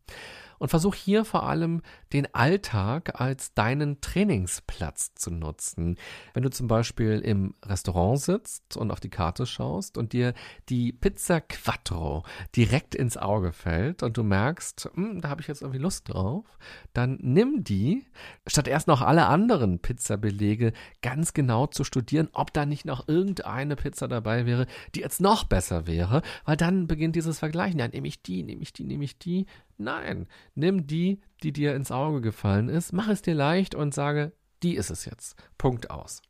und 0.61 0.69
versuch 0.69 0.95
hier 0.95 1.25
vor 1.25 1.49
allem 1.49 1.81
den 2.13 2.33
Alltag 2.35 3.19
als 3.21 3.55
deinen 3.55 4.01
Trainingsplatz 4.01 5.15
zu 5.15 5.31
nutzen. 5.31 5.97
Wenn 6.35 6.43
du 6.43 6.51
zum 6.51 6.69
Beispiel 6.69 7.19
im 7.21 7.55
Restaurant 7.65 8.21
sitzt 8.21 8.77
und 8.77 8.91
auf 8.91 9.01
die 9.01 9.09
Karte 9.09 9.47
schaust 9.47 9.97
und 9.97 10.13
dir 10.13 10.35
die 10.69 10.93
Pizza 10.93 11.41
Quattro 11.41 12.25
direkt 12.55 12.95
ins 12.95 13.17
Auge 13.17 13.53
fällt 13.53 14.03
und 14.03 14.19
du 14.19 14.23
merkst, 14.23 14.91
hm, 14.95 15.23
da 15.23 15.31
habe 15.31 15.41
ich 15.41 15.49
jetzt 15.49 15.63
irgendwie 15.63 15.81
Lust 15.81 16.09
drauf, 16.11 16.45
dann 16.93 17.19
nimm 17.23 17.65
die, 17.65 18.05
statt 18.47 18.69
erst 18.69 18.87
noch 18.87 19.01
alle 19.01 19.27
anderen 19.27 19.79
Pizzabelege 19.79 20.75
ganz 21.01 21.33
genau 21.33 21.69
zu 21.69 21.85
studieren, 21.85 22.29
ob 22.35 22.53
da 22.53 22.67
nicht 22.67 22.85
noch 22.85 23.09
irgendeine 23.09 23.77
Pizza 23.77 24.09
dabei 24.09 24.45
wäre, 24.45 24.67
die 24.95 25.01
jetzt 25.01 25.23
noch 25.23 25.45
besser 25.45 25.87
wäre, 25.87 26.21
weil 26.45 26.59
dann 26.59 26.87
beginnt 26.87 27.17
dieses 27.17 27.39
Vergleichen. 27.39 27.81
Ja, 27.81 27.89
nehme 27.89 28.09
ich 28.09 28.23
die, 28.23 28.43
nehme 28.43 28.63
ich 28.63 28.75
die, 28.75 28.85
nehme 28.85 29.05
ich 29.05 29.19
die. 29.19 29.47
Nein, 29.81 30.27
nimm 30.55 30.87
die, 30.87 31.23
die 31.43 31.53
dir 31.53 31.75
ins 31.75 31.91
Auge 31.91 32.21
gefallen 32.21 32.69
ist, 32.69 32.93
mach 32.93 33.09
es 33.09 33.23
dir 33.23 33.35
leicht 33.35 33.75
und 33.75 33.95
sage, 33.95 34.33
die 34.63 34.75
ist 34.77 34.91
es 34.91 35.07
jetzt. 35.07 35.37
Punkt 35.57 35.91
aus. 35.91 36.21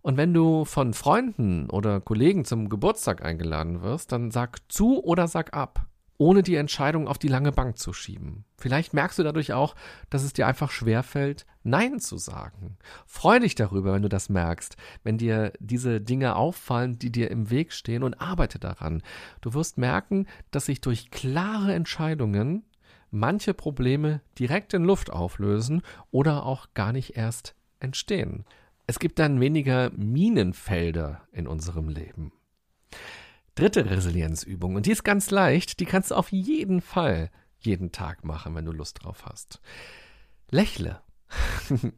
Und 0.00 0.16
wenn 0.16 0.32
du 0.32 0.64
von 0.64 0.94
Freunden 0.94 1.68
oder 1.68 2.00
Kollegen 2.00 2.46
zum 2.46 2.70
Geburtstag 2.70 3.22
eingeladen 3.22 3.82
wirst, 3.82 4.12
dann 4.12 4.30
sag 4.30 4.60
zu 4.72 5.04
oder 5.04 5.28
sag 5.28 5.52
ab 5.52 5.90
ohne 6.20 6.42
die 6.42 6.56
Entscheidung 6.56 7.08
auf 7.08 7.16
die 7.16 7.28
lange 7.28 7.50
Bank 7.50 7.78
zu 7.78 7.94
schieben. 7.94 8.44
Vielleicht 8.58 8.92
merkst 8.92 9.18
du 9.18 9.22
dadurch 9.22 9.54
auch, 9.54 9.74
dass 10.10 10.22
es 10.22 10.34
dir 10.34 10.46
einfach 10.46 10.70
schwerfällt, 10.70 11.46
Nein 11.62 11.98
zu 11.98 12.18
sagen. 12.18 12.76
Freu 13.06 13.40
dich 13.40 13.54
darüber, 13.54 13.94
wenn 13.94 14.02
du 14.02 14.10
das 14.10 14.28
merkst, 14.28 14.76
wenn 15.02 15.16
dir 15.16 15.54
diese 15.60 15.98
Dinge 15.98 16.36
auffallen, 16.36 16.98
die 16.98 17.10
dir 17.10 17.30
im 17.30 17.48
Weg 17.48 17.72
stehen 17.72 18.02
und 18.02 18.20
arbeite 18.20 18.58
daran. 18.58 19.02
Du 19.40 19.54
wirst 19.54 19.78
merken, 19.78 20.26
dass 20.50 20.66
sich 20.66 20.82
durch 20.82 21.10
klare 21.10 21.72
Entscheidungen 21.72 22.66
manche 23.10 23.54
Probleme 23.54 24.20
direkt 24.38 24.74
in 24.74 24.84
Luft 24.84 25.10
auflösen 25.10 25.82
oder 26.10 26.46
auch 26.46 26.68
gar 26.74 26.92
nicht 26.92 27.16
erst 27.16 27.54
entstehen. 27.80 28.44
Es 28.86 28.98
gibt 28.98 29.18
dann 29.18 29.40
weniger 29.40 29.90
Minenfelder 29.90 31.22
in 31.32 31.46
unserem 31.46 31.88
Leben. 31.88 32.32
Dritte 33.54 33.88
Resilienzübung, 33.90 34.74
und 34.76 34.86
die 34.86 34.92
ist 34.92 35.04
ganz 35.04 35.30
leicht, 35.30 35.80
die 35.80 35.84
kannst 35.84 36.10
du 36.10 36.14
auf 36.14 36.32
jeden 36.32 36.80
Fall 36.80 37.30
jeden 37.58 37.92
Tag 37.92 38.24
machen, 38.24 38.54
wenn 38.54 38.64
du 38.64 38.72
Lust 38.72 39.04
drauf 39.04 39.26
hast. 39.26 39.60
Lächle. 40.50 41.02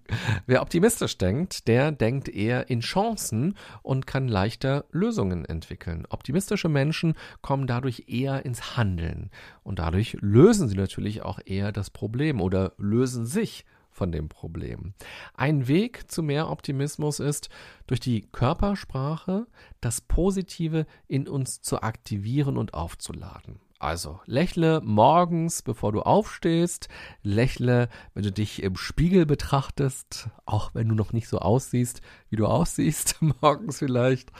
Wer 0.46 0.62
optimistisch 0.62 1.18
denkt, 1.18 1.68
der 1.68 1.92
denkt 1.92 2.28
eher 2.28 2.70
in 2.70 2.80
Chancen 2.80 3.56
und 3.82 4.06
kann 4.06 4.28
leichter 4.28 4.84
Lösungen 4.90 5.44
entwickeln. 5.44 6.06
Optimistische 6.08 6.68
Menschen 6.68 7.14
kommen 7.40 7.66
dadurch 7.66 8.04
eher 8.08 8.44
ins 8.44 8.76
Handeln 8.76 9.30
und 9.62 9.78
dadurch 9.78 10.16
lösen 10.20 10.68
sie 10.68 10.76
natürlich 10.76 11.22
auch 11.22 11.40
eher 11.44 11.72
das 11.72 11.90
Problem 11.90 12.40
oder 12.40 12.72
lösen 12.76 13.26
sich 13.26 13.64
von 13.92 14.10
dem 14.10 14.28
Problem. 14.28 14.94
Ein 15.34 15.68
Weg 15.68 16.10
zu 16.10 16.22
mehr 16.22 16.48
Optimismus 16.50 17.20
ist, 17.20 17.50
durch 17.86 18.00
die 18.00 18.22
Körpersprache 18.32 19.46
das 19.80 20.00
Positive 20.00 20.86
in 21.08 21.28
uns 21.28 21.60
zu 21.60 21.82
aktivieren 21.82 22.56
und 22.56 22.74
aufzuladen. 22.74 23.60
Also 23.82 24.20
lächle 24.26 24.80
morgens, 24.84 25.62
bevor 25.62 25.90
du 25.90 26.02
aufstehst, 26.02 26.88
lächle, 27.24 27.88
wenn 28.14 28.22
du 28.22 28.30
dich 28.30 28.62
im 28.62 28.76
Spiegel 28.76 29.26
betrachtest, 29.26 30.28
auch 30.46 30.72
wenn 30.72 30.88
du 30.88 30.94
noch 30.94 31.12
nicht 31.12 31.26
so 31.26 31.40
aussiehst, 31.40 32.00
wie 32.28 32.36
du 32.36 32.46
aussiehst, 32.46 33.16
morgens 33.42 33.80
vielleicht. 33.80 34.30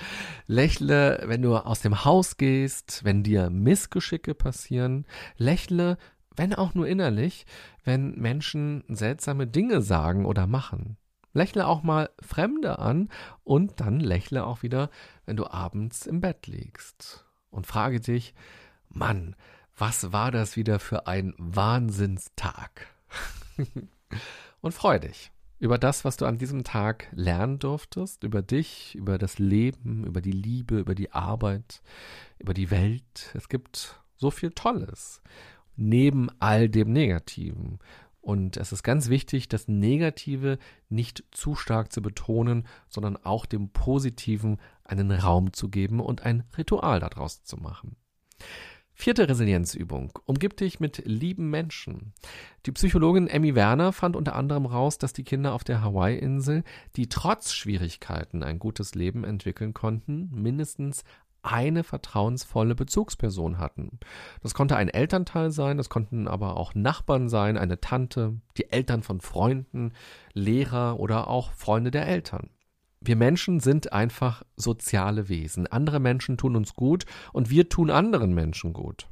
Lächle, 0.46 1.24
wenn 1.26 1.42
du 1.42 1.56
aus 1.56 1.80
dem 1.80 2.04
Haus 2.04 2.36
gehst, 2.36 3.00
wenn 3.02 3.24
dir 3.24 3.50
Missgeschicke 3.50 4.36
passieren. 4.36 5.06
Lächle, 5.38 5.98
wenn 6.36 6.54
auch 6.54 6.74
nur 6.74 6.86
innerlich, 6.86 7.44
wenn 7.82 8.14
Menschen 8.14 8.84
seltsame 8.86 9.48
Dinge 9.48 9.82
sagen 9.82 10.24
oder 10.24 10.46
machen. 10.46 10.98
Lächle 11.32 11.66
auch 11.66 11.82
mal 11.82 12.10
Fremde 12.20 12.78
an 12.78 13.08
und 13.42 13.80
dann 13.80 13.98
lächle 13.98 14.46
auch 14.46 14.62
wieder, 14.62 14.88
wenn 15.26 15.36
du 15.36 15.48
abends 15.48 16.06
im 16.06 16.20
Bett 16.20 16.46
liegst. 16.46 17.26
Und 17.50 17.66
frage 17.66 18.00
dich, 18.00 18.34
Mann, 18.94 19.36
was 19.76 20.12
war 20.12 20.30
das 20.30 20.56
wieder 20.56 20.78
für 20.78 21.06
ein 21.06 21.34
Wahnsinnstag? 21.38 22.86
und 24.60 24.72
freu 24.72 24.98
dich 24.98 25.32
über 25.62 25.78
das, 25.78 26.04
was 26.04 26.16
du 26.16 26.26
an 26.26 26.38
diesem 26.38 26.64
Tag 26.64 27.06
lernen 27.12 27.60
durftest, 27.60 28.24
über 28.24 28.42
dich, 28.42 28.96
über 28.96 29.16
das 29.16 29.38
Leben, 29.38 30.04
über 30.04 30.20
die 30.20 30.32
Liebe, 30.32 30.80
über 30.80 30.96
die 30.96 31.12
Arbeit, 31.12 31.82
über 32.40 32.52
die 32.52 32.72
Welt. 32.72 33.30
Es 33.34 33.48
gibt 33.48 34.00
so 34.16 34.32
viel 34.32 34.50
Tolles 34.50 35.22
neben 35.76 36.30
all 36.40 36.68
dem 36.68 36.92
Negativen. 36.92 37.78
Und 38.20 38.56
es 38.56 38.72
ist 38.72 38.82
ganz 38.82 39.08
wichtig, 39.08 39.48
das 39.48 39.68
Negative 39.68 40.58
nicht 40.88 41.22
zu 41.30 41.54
stark 41.54 41.92
zu 41.92 42.02
betonen, 42.02 42.66
sondern 42.88 43.16
auch 43.16 43.46
dem 43.46 43.68
Positiven 43.68 44.58
einen 44.82 45.12
Raum 45.12 45.52
zu 45.52 45.68
geben 45.68 46.00
und 46.00 46.22
ein 46.22 46.42
Ritual 46.58 46.98
daraus 46.98 47.44
zu 47.44 47.56
machen. 47.56 47.94
Vierte 48.94 49.28
Resilienzübung. 49.28 50.12
Umgib 50.26 50.56
dich 50.56 50.78
mit 50.78 51.02
lieben 51.04 51.50
Menschen. 51.50 52.12
Die 52.66 52.72
Psychologin 52.72 53.26
Emmy 53.26 53.54
Werner 53.54 53.92
fand 53.92 54.16
unter 54.16 54.36
anderem 54.36 54.66
raus, 54.66 54.98
dass 54.98 55.12
die 55.12 55.24
Kinder 55.24 55.54
auf 55.54 55.64
der 55.64 55.82
Hawaii-Insel, 55.82 56.62
die 56.96 57.08
trotz 57.08 57.52
Schwierigkeiten 57.52 58.42
ein 58.42 58.58
gutes 58.58 58.94
Leben 58.94 59.24
entwickeln 59.24 59.74
konnten, 59.74 60.30
mindestens 60.32 61.04
eine 61.42 61.82
vertrauensvolle 61.82 62.74
Bezugsperson 62.74 63.58
hatten. 63.58 63.98
Das 64.42 64.54
konnte 64.54 64.76
ein 64.76 64.88
Elternteil 64.88 65.50
sein, 65.50 65.76
das 65.76 65.88
konnten 65.88 66.28
aber 66.28 66.56
auch 66.56 66.74
Nachbarn 66.74 67.28
sein, 67.28 67.58
eine 67.58 67.80
Tante, 67.80 68.40
die 68.56 68.70
Eltern 68.70 69.02
von 69.02 69.20
Freunden, 69.20 69.92
Lehrer 70.32 71.00
oder 71.00 71.28
auch 71.28 71.52
Freunde 71.52 71.90
der 71.90 72.06
Eltern. 72.06 72.50
Wir 73.04 73.16
Menschen 73.16 73.58
sind 73.58 73.92
einfach 73.92 74.44
soziale 74.56 75.28
Wesen. 75.28 75.66
Andere 75.66 75.98
Menschen 75.98 76.36
tun 76.36 76.54
uns 76.54 76.74
gut 76.74 77.04
und 77.32 77.50
wir 77.50 77.68
tun 77.68 77.90
anderen 77.90 78.32
Menschen 78.32 78.72
gut. 78.72 79.08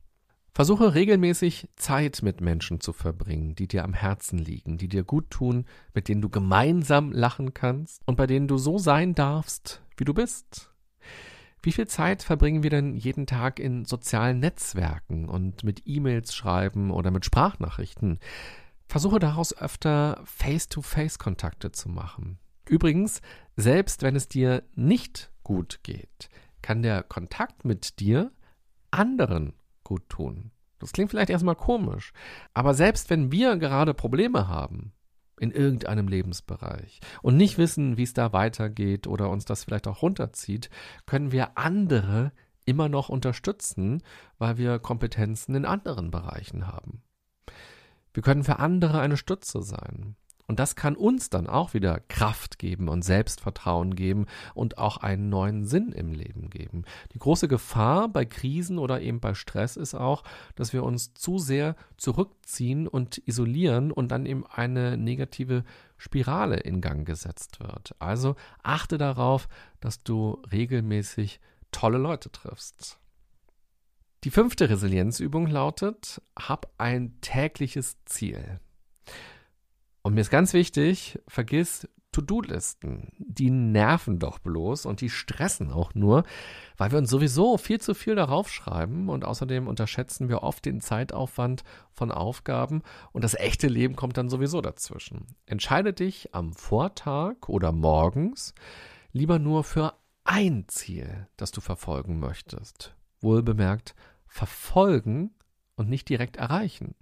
Versuche 0.52 0.94
regelmäßig 0.94 1.68
Zeit 1.74 2.22
mit 2.22 2.40
Menschen 2.40 2.80
zu 2.80 2.92
verbringen, 2.92 3.56
die 3.56 3.66
dir 3.66 3.82
am 3.82 3.92
Herzen 3.92 4.38
liegen, 4.38 4.78
die 4.78 4.86
dir 4.86 5.02
gut 5.02 5.30
tun, 5.30 5.64
mit 5.92 6.06
denen 6.06 6.20
du 6.20 6.28
gemeinsam 6.28 7.10
lachen 7.10 7.52
kannst 7.52 8.02
und 8.06 8.16
bei 8.16 8.28
denen 8.28 8.46
du 8.46 8.58
so 8.58 8.78
sein 8.78 9.14
darfst, 9.16 9.82
wie 9.96 10.04
du 10.04 10.14
bist. 10.14 10.70
Wie 11.62 11.72
viel 11.72 11.88
Zeit 11.88 12.22
verbringen 12.22 12.62
wir 12.62 12.70
denn 12.70 12.94
jeden 12.94 13.26
Tag 13.26 13.58
in 13.58 13.84
sozialen 13.84 14.38
Netzwerken 14.38 15.28
und 15.28 15.64
mit 15.64 15.82
E-Mails 15.84 16.34
schreiben 16.34 16.92
oder 16.92 17.10
mit 17.10 17.24
Sprachnachrichten? 17.24 18.20
Versuche 18.86 19.18
daraus 19.18 19.56
öfter 19.56 20.20
Face-to-Face-Kontakte 20.24 21.72
zu 21.72 21.88
machen. 21.88 22.38
Übrigens, 22.68 23.20
selbst 23.56 24.02
wenn 24.02 24.16
es 24.16 24.28
dir 24.28 24.62
nicht 24.74 25.32
gut 25.42 25.80
geht, 25.82 26.28
kann 26.62 26.82
der 26.82 27.02
Kontakt 27.02 27.64
mit 27.64 28.00
dir 28.00 28.32
anderen 28.90 29.54
gut 29.84 30.08
tun. 30.08 30.52
Das 30.78 30.92
klingt 30.92 31.10
vielleicht 31.10 31.30
erstmal 31.30 31.56
komisch, 31.56 32.12
aber 32.54 32.74
selbst 32.74 33.10
wenn 33.10 33.30
wir 33.30 33.56
gerade 33.56 33.92
Probleme 33.94 34.48
haben 34.48 34.92
in 35.38 35.50
irgendeinem 35.50 36.08
Lebensbereich 36.08 37.00
und 37.22 37.36
nicht 37.36 37.58
wissen, 37.58 37.96
wie 37.96 38.02
es 38.02 38.14
da 38.14 38.32
weitergeht 38.32 39.06
oder 39.06 39.30
uns 39.30 39.44
das 39.44 39.64
vielleicht 39.64 39.88
auch 39.88 40.02
runterzieht, 40.02 40.70
können 41.06 41.32
wir 41.32 41.58
andere 41.58 42.32
immer 42.64 42.88
noch 42.88 43.08
unterstützen, 43.08 44.02
weil 44.38 44.58
wir 44.58 44.78
Kompetenzen 44.78 45.54
in 45.54 45.64
anderen 45.64 46.10
Bereichen 46.10 46.66
haben. 46.66 47.02
Wir 48.12 48.22
können 48.22 48.44
für 48.44 48.58
andere 48.58 49.00
eine 49.00 49.16
Stütze 49.16 49.62
sein. 49.62 50.16
Und 50.50 50.58
das 50.58 50.74
kann 50.74 50.96
uns 50.96 51.30
dann 51.30 51.46
auch 51.46 51.74
wieder 51.74 52.00
Kraft 52.08 52.58
geben 52.58 52.88
und 52.88 53.02
Selbstvertrauen 53.02 53.94
geben 53.94 54.26
und 54.52 54.78
auch 54.78 54.96
einen 54.96 55.28
neuen 55.28 55.64
Sinn 55.64 55.92
im 55.92 56.10
Leben 56.10 56.50
geben. 56.50 56.82
Die 57.14 57.20
große 57.20 57.46
Gefahr 57.46 58.08
bei 58.08 58.24
Krisen 58.24 58.80
oder 58.80 59.00
eben 59.00 59.20
bei 59.20 59.34
Stress 59.34 59.76
ist 59.76 59.94
auch, 59.94 60.24
dass 60.56 60.72
wir 60.72 60.82
uns 60.82 61.14
zu 61.14 61.38
sehr 61.38 61.76
zurückziehen 61.98 62.88
und 62.88 63.22
isolieren 63.28 63.92
und 63.92 64.08
dann 64.08 64.26
eben 64.26 64.44
eine 64.44 64.96
negative 64.96 65.62
Spirale 65.96 66.56
in 66.56 66.80
Gang 66.80 67.06
gesetzt 67.06 67.60
wird. 67.60 67.94
Also 68.00 68.34
achte 68.64 68.98
darauf, 68.98 69.46
dass 69.78 70.02
du 70.02 70.42
regelmäßig 70.50 71.38
tolle 71.70 71.98
Leute 71.98 72.28
triffst. 72.32 72.98
Die 74.24 74.30
fünfte 74.30 74.68
Resilienzübung 74.68 75.46
lautet, 75.46 76.20
hab 76.36 76.72
ein 76.76 77.20
tägliches 77.20 78.04
Ziel. 78.04 78.58
Und 80.10 80.14
mir 80.14 80.22
ist 80.22 80.30
ganz 80.30 80.54
wichtig, 80.54 81.20
vergiss 81.28 81.88
To-Do-Listen. 82.10 83.12
Die 83.16 83.48
nerven 83.48 84.18
doch 84.18 84.40
bloß 84.40 84.84
und 84.86 85.02
die 85.02 85.08
stressen 85.08 85.70
auch 85.70 85.94
nur, 85.94 86.24
weil 86.76 86.90
wir 86.90 86.98
uns 86.98 87.10
sowieso 87.10 87.58
viel 87.58 87.80
zu 87.80 87.94
viel 87.94 88.16
darauf 88.16 88.50
schreiben 88.50 89.08
und 89.08 89.24
außerdem 89.24 89.68
unterschätzen 89.68 90.28
wir 90.28 90.42
oft 90.42 90.64
den 90.64 90.80
Zeitaufwand 90.80 91.62
von 91.92 92.10
Aufgaben 92.10 92.82
und 93.12 93.22
das 93.22 93.36
echte 93.36 93.68
Leben 93.68 93.94
kommt 93.94 94.16
dann 94.16 94.28
sowieso 94.28 94.60
dazwischen. 94.60 95.28
Entscheide 95.46 95.92
dich 95.92 96.34
am 96.34 96.54
Vortag 96.54 97.48
oder 97.48 97.70
morgens 97.70 98.52
lieber 99.12 99.38
nur 99.38 99.62
für 99.62 99.94
ein 100.24 100.64
Ziel, 100.66 101.28
das 101.36 101.52
du 101.52 101.60
verfolgen 101.60 102.18
möchtest. 102.18 102.96
Wohlbemerkt, 103.20 103.94
verfolgen 104.26 105.30
und 105.76 105.88
nicht 105.88 106.08
direkt 106.08 106.34
erreichen. 106.34 106.96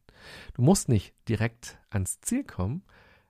Du 0.54 0.62
musst 0.62 0.88
nicht 0.88 1.14
direkt 1.28 1.78
ans 1.90 2.20
Ziel 2.20 2.44
kommen. 2.44 2.84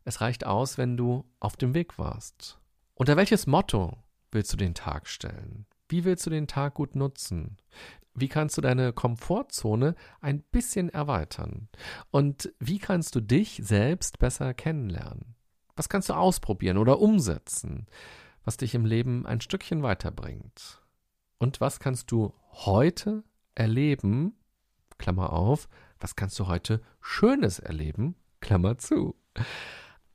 Es 0.04 0.20
reicht 0.20 0.46
aus, 0.46 0.78
wenn 0.78 0.96
du 0.96 1.24
auf 1.40 1.56
dem 1.56 1.74
Weg 1.74 1.98
warst. 1.98 2.58
Unter 2.94 3.16
welches 3.16 3.46
Motto 3.46 3.96
willst 4.30 4.52
du 4.52 4.56
den 4.56 4.74
Tag 4.74 5.06
stellen? 5.06 5.66
Wie 5.88 6.04
willst 6.04 6.26
du 6.26 6.30
den 6.30 6.46
Tag 6.46 6.74
gut 6.74 6.94
nutzen? 6.96 7.56
Wie 8.14 8.28
kannst 8.28 8.56
du 8.56 8.60
deine 8.60 8.92
Komfortzone 8.92 9.94
ein 10.20 10.42
bisschen 10.42 10.88
erweitern? 10.88 11.68
Und 12.10 12.52
wie 12.58 12.78
kannst 12.78 13.14
du 13.14 13.20
dich 13.20 13.60
selbst 13.62 14.18
besser 14.18 14.54
kennenlernen? 14.54 15.36
Was 15.76 15.88
kannst 15.88 16.08
du 16.08 16.14
ausprobieren 16.14 16.76
oder 16.76 16.98
umsetzen, 16.98 17.86
was 18.44 18.56
dich 18.56 18.74
im 18.74 18.84
Leben 18.84 19.26
ein 19.26 19.40
Stückchen 19.40 19.82
weiterbringt? 19.82 20.82
Und 21.38 21.60
was 21.60 21.78
kannst 21.78 22.10
du 22.10 22.34
heute 22.50 23.22
erleben, 23.54 24.34
Klammer 24.98 25.32
auf, 25.32 25.68
was 26.00 26.16
kannst 26.16 26.38
du 26.38 26.46
heute 26.46 26.80
Schönes 27.00 27.58
erleben? 27.58 28.16
Klammer 28.40 28.78
zu. 28.78 29.16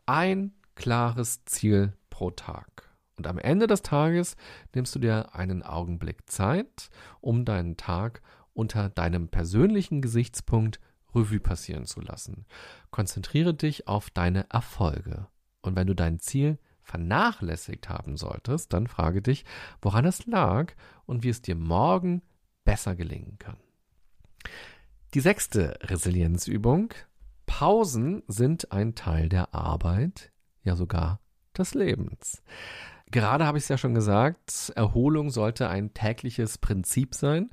Ein 0.05 0.53
klares 0.75 1.45
Ziel 1.45 1.93
pro 2.09 2.31
Tag. 2.31 2.89
Und 3.15 3.27
am 3.27 3.37
Ende 3.37 3.67
des 3.67 3.81
Tages 3.83 4.35
nimmst 4.73 4.95
du 4.95 4.99
dir 4.99 5.35
einen 5.35 5.61
Augenblick 5.61 6.29
Zeit, 6.29 6.89
um 7.21 7.45
deinen 7.45 7.77
Tag 7.77 8.21
unter 8.53 8.89
deinem 8.89 9.29
persönlichen 9.29 10.01
Gesichtspunkt 10.01 10.79
Revue 11.13 11.39
passieren 11.39 11.85
zu 11.85 12.01
lassen. 12.01 12.45
Konzentriere 12.91 13.53
dich 13.53 13.87
auf 13.87 14.09
deine 14.09 14.49
Erfolge. 14.49 15.27
Und 15.61 15.75
wenn 15.75 15.87
du 15.87 15.93
dein 15.93 16.19
Ziel 16.19 16.57
vernachlässigt 16.81 17.87
haben 17.87 18.17
solltest, 18.17 18.73
dann 18.73 18.87
frage 18.87 19.21
dich, 19.21 19.45
woran 19.81 20.05
es 20.05 20.25
lag 20.25 20.73
und 21.05 21.23
wie 21.23 21.29
es 21.29 21.41
dir 21.41 21.55
morgen 21.55 22.21
besser 22.65 22.95
gelingen 22.95 23.37
kann. 23.39 23.57
Die 25.13 25.19
sechste 25.19 25.77
Resilienzübung. 25.83 26.91
Pausen 27.45 28.23
sind 28.27 28.71
ein 28.71 28.95
Teil 28.95 29.29
der 29.29 29.53
Arbeit, 29.53 30.31
ja 30.63 30.75
sogar 30.75 31.19
des 31.55 31.75
Lebens. 31.75 32.41
Gerade 33.11 33.45
habe 33.45 33.59
ich 33.59 33.65
es 33.65 33.67
ja 33.67 33.77
schon 33.77 33.93
gesagt, 33.93 34.73
Erholung 34.75 35.29
sollte 35.29 35.69
ein 35.69 35.93
tägliches 35.93 36.57
Prinzip 36.57 37.13
sein. 37.13 37.51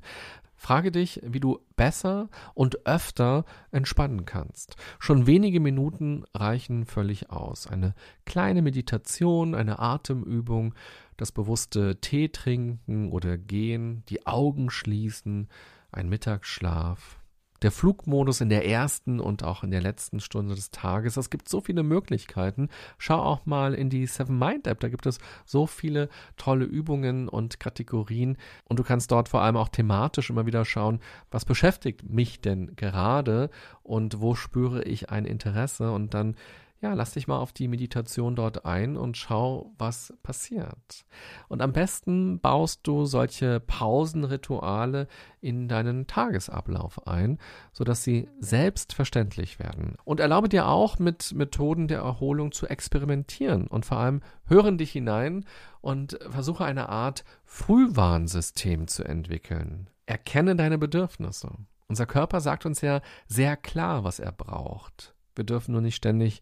Frage 0.55 0.91
dich, 0.91 1.21
wie 1.23 1.39
du 1.39 1.59
besser 1.75 2.29
und 2.55 2.87
öfter 2.87 3.45
entspannen 3.69 4.25
kannst. 4.25 4.75
Schon 4.97 5.27
wenige 5.27 5.59
Minuten 5.59 6.23
reichen 6.33 6.87
völlig 6.87 7.29
aus. 7.29 7.67
Eine 7.67 7.93
kleine 8.25 8.63
Meditation, 8.63 9.53
eine 9.53 9.77
Atemübung, 9.77 10.73
das 11.15 11.31
bewusste 11.31 12.01
Tee 12.01 12.29
trinken 12.29 13.11
oder 13.11 13.37
gehen, 13.37 14.03
die 14.09 14.25
Augen 14.25 14.71
schließen, 14.71 15.47
ein 15.91 16.09
Mittagsschlaf, 16.09 17.20
der 17.61 17.71
Flugmodus 17.71 18.41
in 18.41 18.49
der 18.49 18.67
ersten 18.67 19.19
und 19.19 19.43
auch 19.43 19.63
in 19.63 19.71
der 19.71 19.81
letzten 19.81 20.19
Stunde 20.19 20.55
des 20.55 20.71
Tages. 20.71 21.17
Es 21.17 21.29
gibt 21.29 21.47
so 21.47 21.61
viele 21.61 21.83
Möglichkeiten. 21.83 22.69
Schau 22.97 23.19
auch 23.19 23.45
mal 23.45 23.73
in 23.73 23.89
die 23.89 24.05
Seven 24.07 24.37
Mind 24.37 24.67
App. 24.67 24.79
Da 24.79 24.89
gibt 24.89 25.05
es 25.05 25.19
so 25.45 25.67
viele 25.67 26.09
tolle 26.37 26.65
Übungen 26.65 27.29
und 27.29 27.59
Kategorien. 27.59 28.37
Und 28.65 28.79
du 28.79 28.83
kannst 28.83 29.11
dort 29.11 29.29
vor 29.29 29.41
allem 29.41 29.57
auch 29.57 29.69
thematisch 29.69 30.29
immer 30.29 30.45
wieder 30.45 30.65
schauen, 30.65 30.99
was 31.29 31.45
beschäftigt 31.45 32.09
mich 32.09 32.41
denn 32.41 32.75
gerade 32.75 33.49
und 33.83 34.21
wo 34.21 34.35
spüre 34.35 34.83
ich 34.83 35.09
ein 35.09 35.25
Interesse 35.25 35.91
und 35.91 36.13
dann 36.13 36.35
ja, 36.81 36.93
lass 36.95 37.13
dich 37.13 37.27
mal 37.27 37.37
auf 37.37 37.53
die 37.53 37.67
Meditation 37.67 38.35
dort 38.35 38.65
ein 38.65 38.97
und 38.97 39.15
schau, 39.15 39.71
was 39.77 40.13
passiert. 40.23 41.05
Und 41.47 41.61
am 41.61 41.73
besten 41.73 42.39
baust 42.39 42.87
du 42.87 43.05
solche 43.05 43.59
Pausenrituale 43.59 45.07
in 45.41 45.67
deinen 45.67 46.07
Tagesablauf 46.07 47.07
ein, 47.07 47.37
sodass 47.71 48.03
sie 48.03 48.27
selbstverständlich 48.39 49.59
werden. 49.59 49.95
Und 50.05 50.19
erlaube 50.19 50.49
dir 50.49 50.67
auch, 50.67 50.97
mit 50.97 51.33
Methoden 51.35 51.87
der 51.87 51.99
Erholung 51.99 52.51
zu 52.51 52.65
experimentieren 52.65 53.67
und 53.67 53.85
vor 53.85 53.97
allem 53.97 54.21
hören 54.47 54.79
dich 54.79 54.91
hinein 54.91 55.45
und 55.81 56.17
versuche 56.31 56.65
eine 56.65 56.89
Art 56.89 57.23
Frühwarnsystem 57.45 58.87
zu 58.87 59.03
entwickeln. 59.03 59.87
Erkenne 60.07 60.55
deine 60.55 60.79
Bedürfnisse. 60.79 61.51
Unser 61.87 62.07
Körper 62.07 62.41
sagt 62.41 62.65
uns 62.65 62.81
ja 62.81 63.01
sehr 63.27 63.55
klar, 63.55 64.03
was 64.03 64.19
er 64.19 64.31
braucht. 64.31 65.13
Wir 65.35 65.43
dürfen 65.43 65.73
nur 65.73 65.81
nicht 65.81 65.95
ständig 65.95 66.41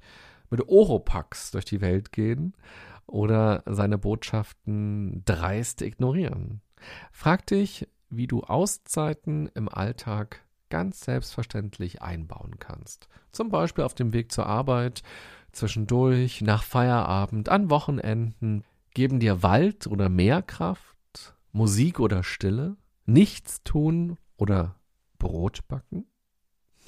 mit 0.49 0.67
Oropax 0.67 1.51
durch 1.51 1.65
die 1.65 1.81
Welt 1.81 2.11
gehen 2.11 2.53
oder 3.05 3.63
seine 3.65 3.97
Botschaften 3.97 5.23
dreist 5.25 5.81
ignorieren. 5.81 6.61
Frag 7.11 7.45
dich, 7.47 7.87
wie 8.09 8.27
du 8.27 8.41
Auszeiten 8.43 9.49
im 9.53 9.69
Alltag 9.69 10.45
ganz 10.69 11.01
selbstverständlich 11.01 12.01
einbauen 12.01 12.59
kannst. 12.59 13.07
Zum 13.31 13.49
Beispiel 13.49 13.83
auf 13.83 13.95
dem 13.95 14.13
Weg 14.13 14.31
zur 14.31 14.45
Arbeit, 14.45 15.01
zwischendurch, 15.51 16.41
nach 16.41 16.63
Feierabend, 16.63 17.49
an 17.49 17.69
Wochenenden. 17.69 18.63
Geben 18.93 19.19
dir 19.19 19.43
Wald 19.43 19.87
oder 19.87 20.09
Meerkraft, 20.09 21.35
Musik 21.51 21.99
oder 21.99 22.23
Stille, 22.23 22.77
Nichts 23.05 23.63
tun 23.63 24.17
oder 24.37 24.75
Brot 25.17 25.67
backen? 25.67 26.05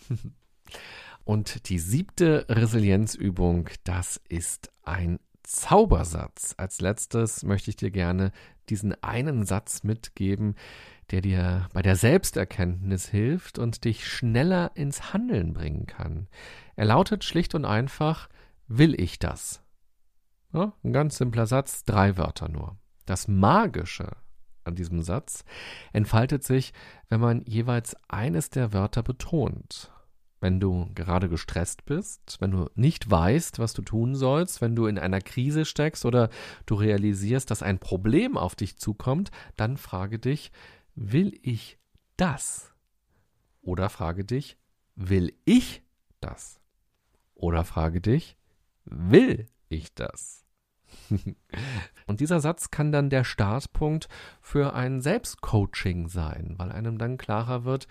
Und 1.23 1.69
die 1.69 1.79
siebte 1.79 2.45
Resilienzübung, 2.49 3.69
das 3.83 4.19
ist 4.27 4.71
ein 4.83 5.19
Zaubersatz. 5.43 6.55
Als 6.57 6.81
letztes 6.81 7.43
möchte 7.43 7.69
ich 7.69 7.75
dir 7.75 7.91
gerne 7.91 8.31
diesen 8.69 9.01
einen 9.03 9.45
Satz 9.45 9.83
mitgeben, 9.83 10.55
der 11.11 11.21
dir 11.21 11.67
bei 11.73 11.81
der 11.81 11.95
Selbsterkenntnis 11.95 13.09
hilft 13.09 13.59
und 13.59 13.83
dich 13.83 14.07
schneller 14.07 14.71
ins 14.75 15.13
Handeln 15.13 15.53
bringen 15.53 15.87
kann. 15.87 16.27
Er 16.75 16.85
lautet 16.85 17.23
schlicht 17.23 17.53
und 17.53 17.65
einfach, 17.65 18.29
will 18.67 18.99
ich 18.99 19.19
das? 19.19 19.61
Ja, 20.53 20.73
ein 20.83 20.93
ganz 20.93 21.17
simpler 21.17 21.47
Satz, 21.47 21.83
drei 21.83 22.17
Wörter 22.17 22.49
nur. 22.49 22.77
Das 23.05 23.27
Magische 23.27 24.09
an 24.63 24.75
diesem 24.75 25.01
Satz 25.01 25.43
entfaltet 25.91 26.43
sich, 26.43 26.73
wenn 27.09 27.19
man 27.19 27.43
jeweils 27.45 27.95
eines 28.07 28.49
der 28.49 28.73
Wörter 28.73 29.03
betont. 29.03 29.91
Wenn 30.41 30.59
du 30.59 30.89
gerade 30.95 31.29
gestresst 31.29 31.85
bist, 31.85 32.37
wenn 32.39 32.49
du 32.49 32.67
nicht 32.73 33.09
weißt, 33.09 33.59
was 33.59 33.73
du 33.73 33.83
tun 33.83 34.15
sollst, 34.15 34.59
wenn 34.59 34.75
du 34.75 34.87
in 34.87 34.97
einer 34.97 35.21
Krise 35.21 35.65
steckst 35.65 36.03
oder 36.03 36.29
du 36.65 36.75
realisierst, 36.75 37.51
dass 37.51 37.61
ein 37.61 37.77
Problem 37.77 38.37
auf 38.37 38.55
dich 38.55 38.77
zukommt, 38.77 39.29
dann 39.55 39.77
frage 39.77 40.17
dich, 40.17 40.51
will 40.95 41.39
ich 41.43 41.77
das? 42.17 42.73
Oder 43.61 43.89
frage 43.89 44.25
dich, 44.25 44.57
will 44.95 45.31
ich 45.45 45.83
das? 46.19 46.59
Oder 47.35 47.63
frage 47.63 48.01
dich, 48.01 48.35
will 48.85 49.45
ich 49.69 49.93
das? 49.93 50.43
Und 52.07 52.19
dieser 52.19 52.39
Satz 52.39 52.71
kann 52.71 52.91
dann 52.91 53.11
der 53.11 53.23
Startpunkt 53.23 54.09
für 54.41 54.73
ein 54.73 55.01
Selbstcoaching 55.01 56.07
sein, 56.07 56.55
weil 56.57 56.71
einem 56.71 56.97
dann 56.97 57.17
klarer 57.17 57.63
wird, 57.63 57.87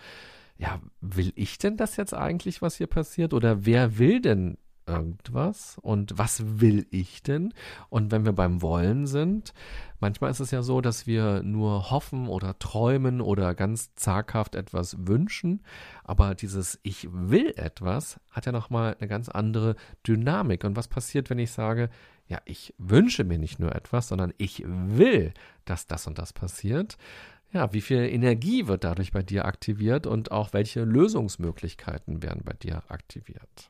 ja, 0.61 0.79
will 1.01 1.33
ich 1.35 1.57
denn 1.57 1.75
das 1.75 1.97
jetzt 1.97 2.13
eigentlich, 2.13 2.61
was 2.61 2.75
hier 2.75 2.85
passiert? 2.85 3.33
Oder 3.33 3.65
wer 3.65 3.97
will 3.97 4.21
denn 4.21 4.59
irgendwas? 4.85 5.79
Und 5.81 6.15
was 6.19 6.61
will 6.61 6.85
ich 6.91 7.23
denn? 7.23 7.51
Und 7.89 8.11
wenn 8.11 8.25
wir 8.25 8.33
beim 8.33 8.61
Wollen 8.61 9.07
sind, 9.07 9.55
manchmal 9.99 10.29
ist 10.29 10.39
es 10.39 10.51
ja 10.51 10.61
so, 10.61 10.79
dass 10.79 11.07
wir 11.07 11.41
nur 11.41 11.89
hoffen 11.89 12.27
oder 12.27 12.59
träumen 12.59 13.21
oder 13.21 13.55
ganz 13.55 13.95
zaghaft 13.95 14.53
etwas 14.53 15.07
wünschen. 15.07 15.63
Aber 16.03 16.35
dieses 16.35 16.79
Ich 16.83 17.07
will 17.11 17.53
etwas 17.55 18.19
hat 18.29 18.45
ja 18.45 18.51
nochmal 18.51 18.95
eine 18.99 19.07
ganz 19.07 19.29
andere 19.29 19.75
Dynamik. 20.07 20.63
Und 20.63 20.75
was 20.75 20.87
passiert, 20.87 21.31
wenn 21.31 21.39
ich 21.39 21.51
sage, 21.51 21.89
ja, 22.27 22.39
ich 22.45 22.75
wünsche 22.77 23.23
mir 23.23 23.39
nicht 23.39 23.57
nur 23.57 23.73
etwas, 23.73 24.09
sondern 24.09 24.31
ich 24.37 24.63
will, 24.67 25.33
dass 25.65 25.87
das 25.87 26.05
und 26.05 26.19
das 26.19 26.33
passiert? 26.33 26.97
Ja, 27.53 27.73
wie 27.73 27.81
viel 27.81 28.03
Energie 28.03 28.67
wird 28.67 28.83
dadurch 28.83 29.11
bei 29.11 29.23
dir 29.23 29.45
aktiviert 29.45 30.07
und 30.07 30.31
auch 30.31 30.53
welche 30.53 30.83
Lösungsmöglichkeiten 30.83 32.23
werden 32.23 32.43
bei 32.43 32.53
dir 32.53 32.83
aktiviert. 32.87 33.69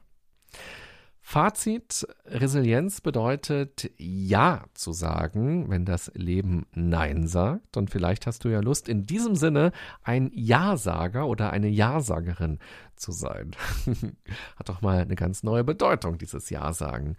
Fazit, 1.24 2.06
Resilienz 2.26 3.00
bedeutet 3.00 3.92
Ja 3.98 4.66
zu 4.74 4.92
sagen, 4.92 5.70
wenn 5.70 5.86
das 5.86 6.12
Leben 6.16 6.66
Nein 6.74 7.28
sagt. 7.28 7.78
Und 7.78 7.90
vielleicht 7.90 8.28
hast 8.28 8.44
du 8.44 8.50
ja 8.50 8.60
Lust, 8.60 8.90
in 8.90 9.06
diesem 9.06 9.36
Sinne 9.36 9.72
ein 10.04 10.32
Ja-Sager 10.34 11.28
oder 11.28 11.52
eine 11.52 11.70
Ja-Sagerin 11.70 12.60
zu 12.96 13.12
sein. 13.12 13.52
Hat 14.58 14.68
doch 14.68 14.82
mal 14.82 15.00
eine 15.00 15.16
ganz 15.16 15.44
neue 15.44 15.64
Bedeutung, 15.64 16.18
dieses 16.18 16.50
Ja-Sagen. 16.50 17.16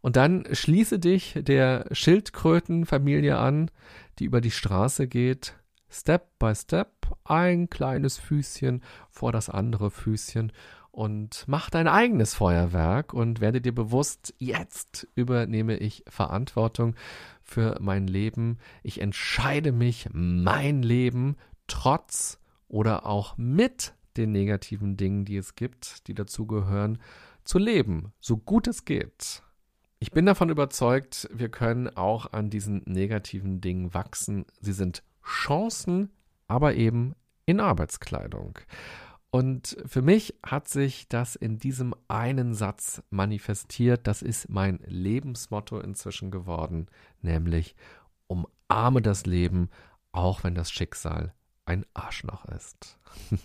Und 0.00 0.16
dann 0.16 0.46
schließe 0.50 0.98
dich 0.98 1.38
der 1.40 1.86
Schildkrötenfamilie 1.92 3.38
an, 3.38 3.70
die 4.18 4.24
über 4.24 4.40
die 4.40 4.50
Straße 4.50 5.06
geht 5.06 5.54
Step 5.94 6.38
by 6.40 6.54
Step 6.56 6.90
ein 7.22 7.70
kleines 7.70 8.18
Füßchen 8.18 8.82
vor 9.10 9.30
das 9.30 9.48
andere 9.48 9.92
Füßchen 9.92 10.50
und 10.90 11.44
mach 11.46 11.70
dein 11.70 11.86
eigenes 11.86 12.34
Feuerwerk 12.34 13.14
und 13.14 13.40
werde 13.40 13.60
dir 13.60 13.72
bewusst, 13.72 14.34
jetzt 14.38 15.06
übernehme 15.14 15.76
ich 15.76 16.04
Verantwortung 16.08 16.96
für 17.42 17.78
mein 17.80 18.08
Leben. 18.08 18.58
Ich 18.82 19.00
entscheide 19.00 19.70
mich, 19.70 20.08
mein 20.12 20.82
Leben 20.82 21.36
trotz 21.68 22.40
oder 22.66 23.06
auch 23.06 23.36
mit 23.36 23.94
den 24.16 24.32
negativen 24.32 24.96
Dingen, 24.96 25.24
die 25.24 25.36
es 25.36 25.54
gibt, 25.54 26.08
die 26.08 26.14
dazugehören, 26.14 26.98
zu 27.44 27.58
leben, 27.58 28.12
so 28.18 28.36
gut 28.36 28.66
es 28.66 28.84
geht. 28.84 29.42
Ich 30.00 30.10
bin 30.10 30.26
davon 30.26 30.50
überzeugt, 30.50 31.28
wir 31.32 31.50
können 31.50 31.88
auch 31.88 32.32
an 32.32 32.50
diesen 32.50 32.82
negativen 32.84 33.60
Dingen 33.60 33.94
wachsen. 33.94 34.44
Sie 34.60 34.72
sind 34.72 35.02
Chancen, 35.24 36.10
aber 36.46 36.74
eben 36.74 37.14
in 37.46 37.60
Arbeitskleidung. 37.60 38.58
Und 39.30 39.76
für 39.86 40.00
mich 40.00 40.34
hat 40.46 40.68
sich 40.68 41.08
das 41.08 41.34
in 41.34 41.58
diesem 41.58 41.92
einen 42.06 42.54
Satz 42.54 43.02
manifestiert. 43.10 44.06
Das 44.06 44.22
ist 44.22 44.48
mein 44.48 44.78
Lebensmotto 44.86 45.80
inzwischen 45.80 46.30
geworden, 46.30 46.86
nämlich 47.20 47.74
umarme 48.28 49.02
das 49.02 49.26
Leben, 49.26 49.70
auch 50.12 50.44
wenn 50.44 50.54
das 50.54 50.70
Schicksal 50.70 51.34
ein 51.66 51.84
Arschloch 51.94 52.44
ist. 52.44 52.98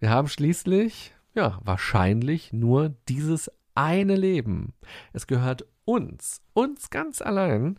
Wir 0.00 0.10
haben 0.10 0.26
schließlich, 0.26 1.14
ja, 1.34 1.60
wahrscheinlich 1.62 2.52
nur 2.52 2.88
dieses 3.08 3.50
eine 3.74 4.16
Leben. 4.16 4.72
Es 5.12 5.26
gehört 5.26 5.64
uns, 5.84 6.42
uns 6.54 6.90
ganz 6.90 7.22
allein. 7.22 7.78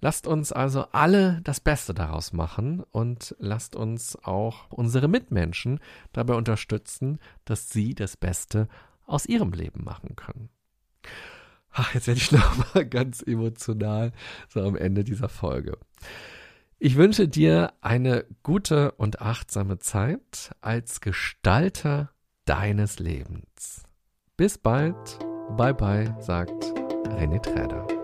Lasst 0.00 0.26
uns 0.26 0.52
also 0.52 0.86
alle 0.92 1.40
das 1.42 1.60
Beste 1.60 1.92
daraus 1.92 2.32
machen 2.32 2.82
und 2.90 3.36
lasst 3.38 3.76
uns 3.76 4.16
auch 4.24 4.70
unsere 4.70 5.08
Mitmenschen 5.08 5.80
dabei 6.12 6.34
unterstützen, 6.34 7.18
dass 7.44 7.70
sie 7.70 7.94
das 7.94 8.16
Beste 8.16 8.68
aus 9.06 9.26
ihrem 9.26 9.52
Leben 9.52 9.84
machen 9.84 10.16
können. 10.16 10.48
Ach, 11.72 11.94
jetzt 11.94 12.06
werde 12.06 12.20
ich 12.20 12.32
nochmal 12.32 12.86
ganz 12.86 13.22
emotional 13.22 14.12
so 14.48 14.62
am 14.62 14.76
Ende 14.76 15.04
dieser 15.04 15.28
Folge. 15.28 15.78
Ich 16.78 16.96
wünsche 16.96 17.28
dir 17.28 17.74
eine 17.82 18.24
gute 18.42 18.92
und 18.92 19.20
achtsame 19.20 19.78
Zeit 19.80 20.52
als 20.62 21.02
Gestalter 21.02 22.10
deines 22.46 22.98
Lebens. 22.98 23.84
Bis 24.38 24.56
bald. 24.56 25.18
Bye 25.58 25.74
bye, 25.74 26.16
sagt 26.20 26.64
René 27.04 27.42
Träder. 27.42 27.99